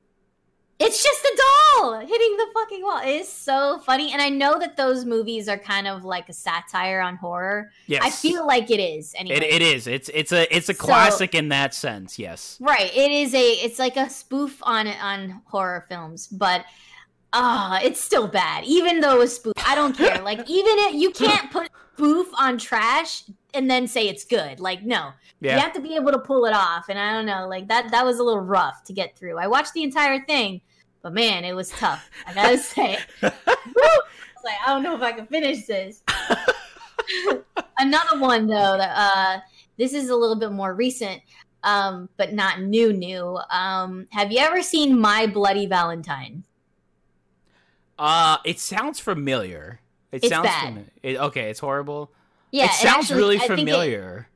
[0.80, 1.42] it's just a
[1.80, 3.00] doll hitting the fucking wall.
[3.02, 6.32] It is so funny, and I know that those movies are kind of like a
[6.32, 7.72] satire on horror.
[7.88, 9.12] Yes, I feel like it is.
[9.18, 9.88] Anyway, it, it is.
[9.88, 12.16] It's it's a it's a So- classic in that sense.
[12.16, 12.58] Yes.
[12.60, 12.94] right.
[12.96, 13.44] It is a.
[13.54, 16.64] It's like a spoof on on horror films, but.
[17.32, 18.64] Ah, it's still bad.
[18.64, 20.22] Even though it's spoof, I don't care.
[20.22, 23.24] Like, even if you can't put spoof on trash
[23.54, 24.60] and then say it's good.
[24.60, 25.10] Like, no,
[25.40, 26.88] you have to be able to pull it off.
[26.88, 29.38] And I don't know, like that that was a little rough to get through.
[29.38, 30.60] I watched the entire thing,
[31.02, 32.08] but man, it was tough.
[32.26, 32.98] I gotta say.
[33.22, 33.32] I
[34.44, 36.02] like, I don't know if I can finish this.
[37.78, 39.40] Another one though, that uh
[39.76, 41.20] this is a little bit more recent,
[41.62, 43.38] um, but not new new.
[43.50, 46.44] Um, have you ever seen My Bloody Valentine?
[47.98, 49.80] Uh, it sounds familiar.
[50.12, 50.66] It It's sounds bad.
[50.68, 50.90] familiar.
[51.02, 52.12] It, okay, it's horrible.
[52.52, 54.28] Yeah, it sounds actually- really think it- familiar.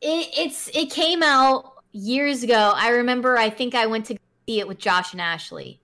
[0.00, 2.72] It, it's it came out years ago.
[2.74, 3.36] I remember.
[3.36, 4.16] I think I went to
[4.48, 5.78] see it with Josh and Ashley.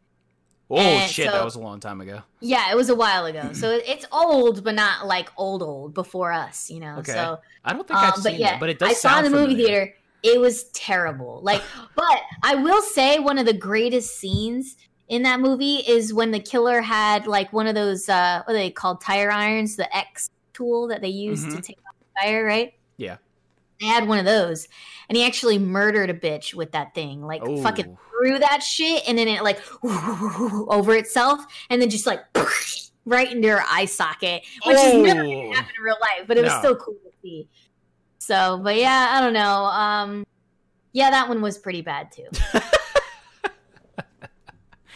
[0.70, 2.22] oh and shit, so- that was a long time ago.
[2.40, 3.52] Yeah, it was a while ago.
[3.52, 6.96] So it's old, but not like old old before us, you know.
[7.00, 7.12] Okay.
[7.12, 9.18] So, I don't think um, I've but seen yeah, it, but it does I saw
[9.18, 9.94] in the movie theater.
[10.22, 11.40] It was terrible.
[11.42, 11.62] Like,
[11.94, 14.76] but I will say one of the greatest scenes
[15.08, 18.56] in that movie is when the killer had like one of those uh what are
[18.58, 21.62] they called tire irons, the X tool that they use to Mhm.
[21.62, 22.74] take off the tire, right?
[22.96, 23.16] Yeah.
[23.80, 24.68] They had one of those,
[25.08, 27.22] and he actually murdered a bitch with that thing.
[27.22, 27.98] Like, fucking Oh.
[28.10, 32.20] threw that shit and then it like over itself and then just like
[33.04, 35.52] right into her eye socket, which is never gonna Oh.
[35.52, 37.46] happen in real life, but it was still cool to see.
[38.18, 39.66] So, but yeah, I don't know.
[39.66, 40.26] Um,
[40.92, 42.26] yeah, that one was pretty bad too.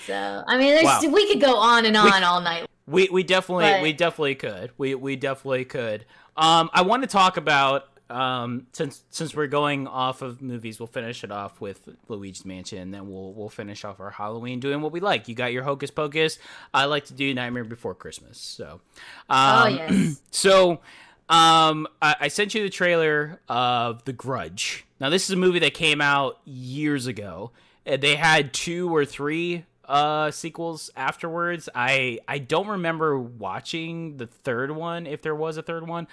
[0.07, 1.01] so, I mean, there's, Wow.
[1.13, 2.67] we could go on and We- on all night.
[2.87, 4.73] We we definitely But- we definitely could.
[4.77, 6.05] We we definitely could.
[6.37, 10.89] Um, I want to talk about um since since we're going off of movies, we'll
[10.89, 14.81] finish it off with Luigi's Mansion, and then we'll we'll finish off our Halloween doing
[14.81, 15.29] what we like.
[15.29, 16.39] You got your Hocus Pocus.
[16.75, 18.39] I like to do Nightmare Before Christmas.
[18.39, 18.81] So,
[19.29, 20.81] um, oh yes, so
[21.29, 24.85] um I, I sent you the trailer of The Grudge.
[24.99, 27.53] Now this is a movie that came out years ago.
[27.87, 31.69] Uh, They had two or three uh sequels afterwards.
[31.75, 36.07] I I don't remember watching the third one if there was a third one.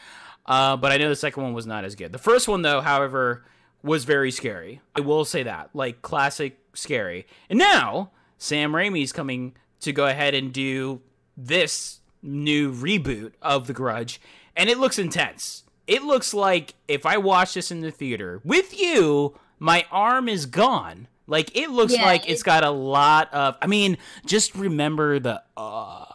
[0.46, 2.12] Uh but I know the second one was not as good.
[2.12, 3.46] The first one though, however,
[3.84, 4.82] was very scary.
[4.96, 5.70] I will say that.
[5.74, 7.28] Like classic scary.
[7.50, 11.02] And now Sam Raimi's coming to go ahead and do
[11.36, 14.20] this new reboot of The Grudge,
[14.56, 15.64] and it looks intense.
[15.86, 20.46] It looks like if I watch this in the theater with you, my arm is
[20.46, 21.08] gone.
[21.28, 23.58] Like it looks Yeah, like it- it's got a lot of.
[23.62, 25.44] I mean, just remember the.
[25.56, 26.06] Uh,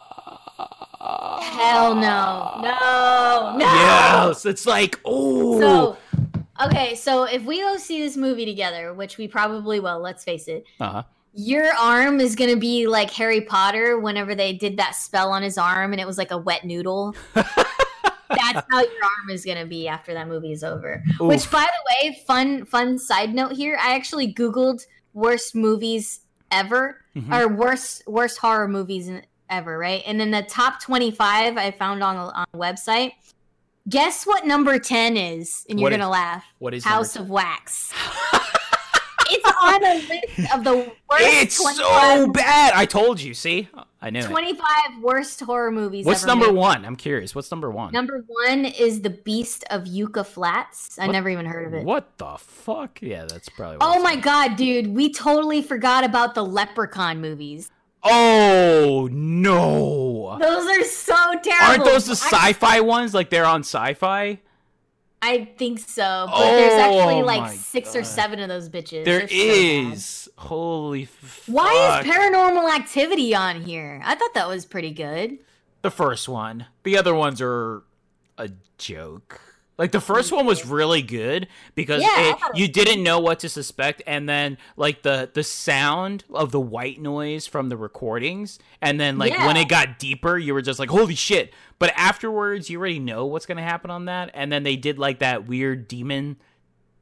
[1.40, 3.64] hell no, no, no.
[3.64, 5.60] Yes, it's like oh.
[5.60, 5.96] So,
[6.64, 10.48] okay, so if we go see this movie together, which we probably will, let's face
[10.48, 11.02] it, uh-huh.
[11.34, 15.58] your arm is gonna be like Harry Potter whenever they did that spell on his
[15.58, 17.14] arm and it was like a wet noodle.
[17.34, 21.02] That's how your arm is gonna be after that movie is over.
[21.20, 26.98] Which, by the way, fun fun side note here, I actually googled worst movies ever
[27.16, 27.32] Mhm.
[27.32, 29.10] or worst worst horror movies
[29.50, 30.02] ever, right?
[30.06, 33.12] And then the top twenty five I found on on a website.
[33.88, 36.44] Guess what number ten is, and you're is- gonna laugh.
[36.58, 37.92] What is House of Wax.
[39.32, 41.24] it's on a list of the worst.
[41.24, 42.72] It's so bad.
[42.74, 43.34] I told you.
[43.34, 43.68] See,
[44.00, 44.28] I knew it.
[44.28, 44.66] 25
[45.00, 46.04] worst horror movies.
[46.06, 46.56] What's number made.
[46.56, 46.84] one?
[46.84, 47.34] I'm curious.
[47.34, 47.92] What's number one?
[47.92, 50.98] Number one is The Beast of Yucca Flats.
[50.98, 51.84] I What- never even heard of it.
[51.84, 53.00] What the fuck?
[53.00, 53.78] Yeah, that's probably.
[53.80, 57.70] Oh my god, dude, we totally forgot about the Leprechaun movies.
[58.04, 60.36] Oh no!
[60.40, 61.66] Those are so terrible.
[61.66, 63.14] Aren't those the sci-fi ones?
[63.14, 64.40] Like they're on sci-fi.
[65.24, 69.04] I think so, but there's actually Oh like my six or seven of those bitches.
[69.04, 71.04] There They're so Holy.
[71.04, 71.54] Fuck.
[71.54, 74.02] Why is Paranormal Activity on here?
[74.04, 75.38] I thought that was pretty good.
[75.82, 76.66] the first one?
[76.82, 77.84] The other ones are
[78.36, 79.40] a joke.
[79.78, 83.48] Like the first one was really good because Yeah, it, you didn't know what to
[83.48, 89.00] suspect, and then like the the sound of the white noise from the recordings, and
[89.00, 92.78] then like when it got deeper, you were just like, "Holy shit!" But afterwards, you
[92.78, 96.36] already know what's gonna happen on that, and then they did like that weird demon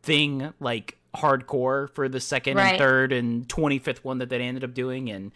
[0.02, 4.72] thing, like hardcore for the second and third and 25th one that they ended up
[4.72, 5.32] doing and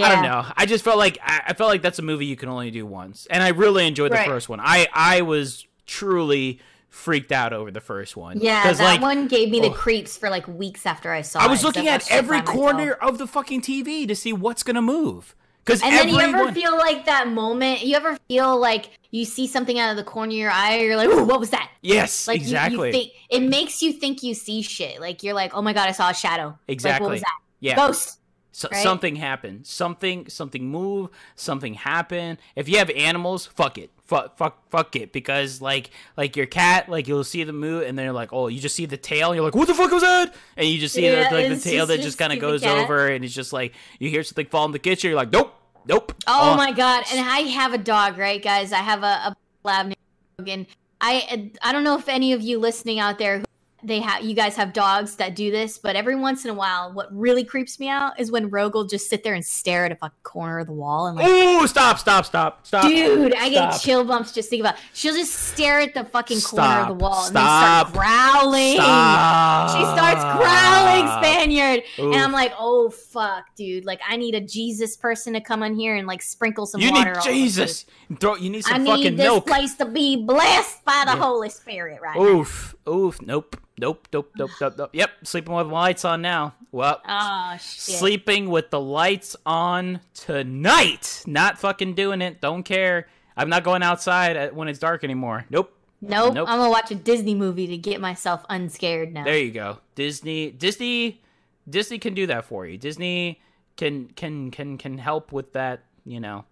[0.00, 0.46] i don't know.
[0.56, 2.86] I just felt like I, I felt like that's a movie you can only do
[2.86, 4.28] once and i really enjoyed the Right.
[4.28, 4.60] first one.
[4.62, 6.60] I i was truly
[6.96, 9.72] freaked out over the first one Yeah, that like one gave me the oh.
[9.72, 11.42] creeps for like weeks after I saw it.
[11.44, 12.56] i was so looking at every by myself.
[12.58, 15.34] corner of the fucking tv to see what's gonna move
[15.64, 17.84] because And then you ever feel like that moment?
[17.84, 20.78] You ever feel like you see something out of the corner of your eye?
[20.78, 24.22] You're like, Ooh, "What was that?" yes Like exactly You, think it makes you think
[24.22, 25.00] you see shit.
[25.00, 27.04] Like you're like, "Oh my god, I saw a shadow." Like, Exactly.
[27.04, 27.38] what was that?
[27.60, 28.20] yeah Ghost.
[28.56, 28.82] So, Right.
[28.82, 29.66] Something happened.
[29.66, 31.10] Something something move.
[31.34, 32.38] Something happened.
[32.54, 33.90] If you have animals, fuck it.
[34.06, 35.12] Fuck fuck fuck it.
[35.12, 38.48] Because like like your cat, like you'll see the move, and then you're like, oh,
[38.48, 39.28] you just see the tail.
[39.28, 40.34] And you're like, what the fuck was that?
[40.56, 42.64] And you just see Yeah, the, like the tail just that just kind of goes
[42.64, 45.10] over, and it's just like you hear something fall in the kitchen.
[45.10, 45.54] You're like, nope,
[45.86, 46.14] nope.
[46.26, 47.04] Oh, my god!
[47.12, 48.72] And I have a dog, right, guys?
[48.72, 49.96] I have a, a lab named
[50.38, 50.66] Logan.
[51.02, 53.42] I I don't know if any of you listening out there,
[53.82, 56.92] they have you guys have dogs that do this, but every once in a while,
[56.92, 59.92] what really creeps me out is when Rogue will just sit there and stare at
[59.92, 61.26] a fucking corner of the wall and like.
[61.28, 62.82] Oh, stop, stop, stop, stop.
[62.84, 63.82] Dude, I get Stop.
[63.82, 64.74] chill bumps just think about.
[64.74, 64.80] It.
[64.94, 67.92] She'll just stare at the fucking corner of the wall and Stop.
[67.92, 68.74] then start growling.
[68.76, 69.70] Stop.
[69.76, 72.14] She starts growling Spaniard, Oof.
[72.14, 73.84] and I'm like, "Oh fuck, dude!
[73.84, 76.92] Like, I need a Jesus person to come in here and like sprinkle some You
[76.92, 77.22] water." need.
[77.24, 77.84] Jesus.
[78.20, 78.36] Throw.
[78.36, 79.46] You need I some need fucking this milk.
[79.46, 81.18] place to be blessed by the Yeah.
[81.18, 82.16] Holy Spirit, right?
[82.16, 82.22] now.
[82.22, 82.75] Oof.
[82.88, 83.20] Oof.
[83.22, 83.56] Nope.
[83.78, 84.08] Nope.
[84.12, 84.30] Nope.
[84.38, 84.50] Nope.
[84.60, 84.74] Nope.
[84.78, 84.90] Nope.
[84.92, 85.10] Yep.
[85.24, 86.54] Sleeping with the lights on now.
[86.72, 87.00] Well.
[87.06, 91.24] Oh sleeping with the lights on tonight.
[91.26, 92.40] Not fucking doing it.
[92.40, 93.08] Don't care.
[93.36, 95.44] I'm not going outside when it's dark anymore.
[95.50, 95.72] Nope.
[96.00, 96.48] Nope, Nope.
[96.48, 99.24] I'm gonna watch a Disney movie to get myself unscared now.
[99.24, 99.78] There you go.
[99.94, 100.50] Disney.
[100.50, 101.22] Disney.
[101.68, 102.78] Disney can do that for you.
[102.78, 103.40] Disney
[103.76, 105.84] can can can can help with that.
[106.04, 106.44] You know.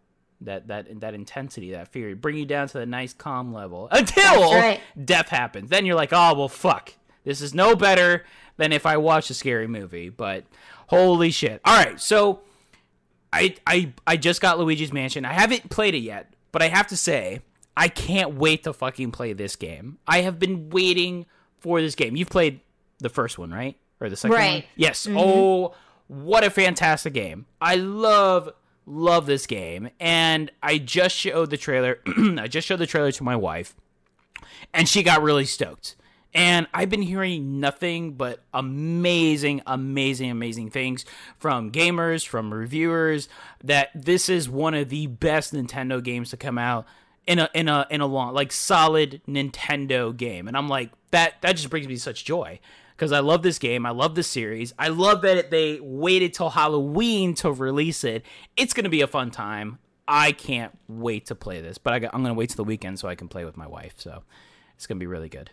[0.45, 4.53] That, that that intensity, that fear, bring you down to the nice calm level until
[4.53, 4.81] right.
[5.05, 5.71] death happens.
[5.71, 6.95] Then you're like, oh well, fuck.
[7.25, 8.25] This is no better
[8.57, 10.11] than if I watch a scary movie.
[10.11, 10.45] But
[10.89, 11.61] holy shit!
[11.65, 12.41] All right, so
[13.33, 15.25] I I I just got Luigi's Mansion.
[15.25, 17.41] I haven't played it yet, but I have to say
[17.77, 19.99] I can't wait to fucking play this game.
[20.07, 21.27] I have been waiting
[21.59, 22.17] for this game.
[22.17, 22.61] You've played
[22.99, 23.77] the first one, right?
[24.01, 24.41] Or the second one?
[24.41, 24.67] Right.
[24.77, 25.07] Yes.
[25.07, 25.19] Mm-hmm.
[25.19, 25.75] Oh,
[26.07, 27.47] what a fantastic game.
[27.61, 28.51] I love
[28.87, 32.01] love this game and I just showed the trailer.
[32.07, 33.75] I just showed the trailer to my wife
[34.73, 35.97] and she got really stoked.
[36.37, 41.05] And I've been hearing nothing but amazing, amazing, amazing things
[41.39, 43.29] from gamers, from reviewers
[43.63, 46.87] that this is one of the best Nintendo games to come out
[47.27, 50.49] in a in a in a long like solid Nintendo game.
[50.49, 52.59] And I'm like that that just brings me such joy
[52.97, 53.87] because I love this game.
[53.87, 54.73] I love this series.
[54.79, 58.25] I love that they waited till Halloween to release it.
[58.57, 59.79] It's going to be a fun time.
[60.07, 62.65] I can't wait to play this, but I got, I'm going to wait till the
[62.65, 63.95] weekend so I can play with my wife.
[63.97, 64.23] So
[64.77, 65.51] it's going to be really good.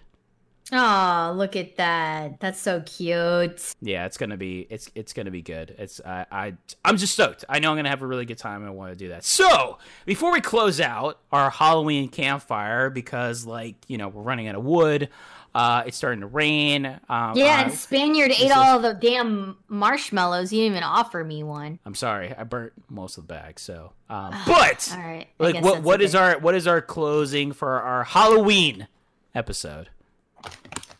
[0.73, 2.39] Oh, look at that!
[2.39, 3.73] That's so cute.
[3.81, 5.75] Yeah, it's gonna be it's it's gonna be good.
[5.77, 6.53] It's I I
[6.85, 7.43] I'm just stoked.
[7.49, 9.25] I know I'm gonna have a really good time and I want to do that.
[9.25, 14.55] So before we close out our Halloween campfire, because like you know we're running out
[14.55, 15.09] of wood,
[15.53, 16.85] uh, it's starting to rain.
[17.09, 20.51] Um, Yeah, and Spaniard ate is- all the damn marshmallows.
[20.53, 21.79] You didn't even offer me one.
[21.85, 23.59] I'm sorry, I burnt most of the bag.
[23.59, 25.27] So, um, but All right.
[25.39, 28.87] I like what what is our what is our closing for our Halloween
[29.35, 29.89] episode?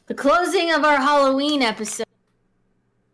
[0.08, 2.06] The closing of our Halloween episode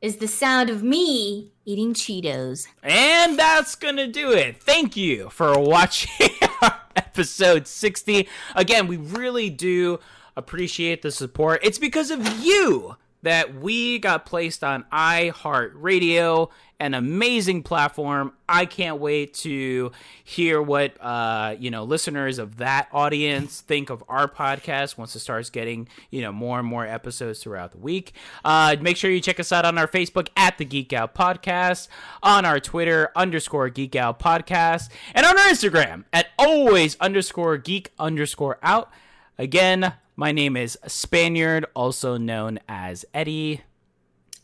[0.01, 2.67] is the sound of me eating Cheetos.
[2.83, 4.61] And that's gonna do it.
[4.61, 6.29] Thank you for watching
[6.61, 8.27] our episode 60.
[8.55, 9.99] Again, we really do
[10.37, 11.59] appreciate the support.
[11.63, 18.31] It's because of you that we got placed on iHeartRadio, an amazing platform.
[18.47, 19.91] I can't wait to
[20.23, 25.19] hear what uh, you know listeners of that audience think of our podcast once it
[25.19, 28.13] starts getting you know more and more episodes throughout the week.
[28.45, 31.87] Uh, make sure you check us out on our Facebook at the Geek Out Podcast,
[32.21, 37.91] on our Twitter underscore Geek Out Podcast, and on our Instagram at always underscore Geek
[37.97, 38.91] underscore Out.
[39.39, 43.61] Again, my name is Spaniard, also known as Eddie.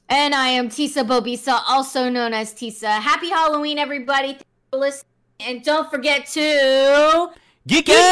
[0.08, 3.02] And I am Tisa Bobisa, also known as Tisa.
[3.02, 4.34] Happy Halloween, everybody.
[4.34, 5.10] Thank you for listening.
[5.40, 7.32] And don't forget to.
[7.66, 8.04] Geek Out!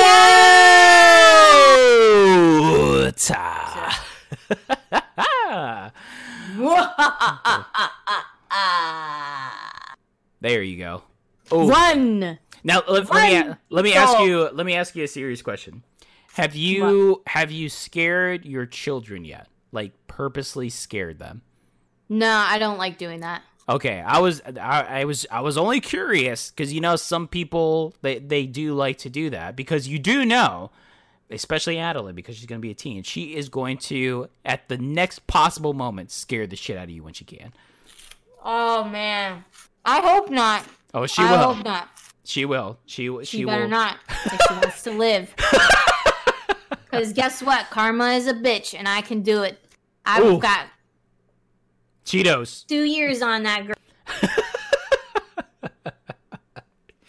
[10.41, 11.03] there you go.
[11.51, 12.39] Oh, Run!
[12.63, 15.83] now let, let me let me ask you let me ask you a serious question.
[16.35, 19.47] Have you have you scared your children yet?
[19.71, 21.41] Like purposely scared them?
[22.09, 23.41] No, I don't like doing that.
[23.69, 27.93] Okay, I was I, I was I was only curious because you know some people
[28.01, 30.71] they they do like to do that because you do know,
[31.29, 35.27] especially Adeline because she's gonna be a teen, she is going to at the next
[35.27, 37.53] possible moment scare the shit out of you when she can.
[38.43, 39.45] Oh, man.
[39.85, 40.65] I hope not.
[40.95, 41.37] Oh, she I will.
[41.37, 41.89] I hope not.
[42.23, 42.79] She will.
[42.87, 43.23] She will.
[43.23, 43.69] She, She, better will.
[43.69, 43.97] not.
[44.09, 45.33] If she wants to live.
[46.91, 47.69] Because guess what?
[47.69, 49.57] Karma is a bitch, and I can do it.
[50.05, 50.39] I've Ooh.
[50.39, 50.67] got
[52.05, 52.65] Cheetos.
[52.67, 53.75] two years on that girl.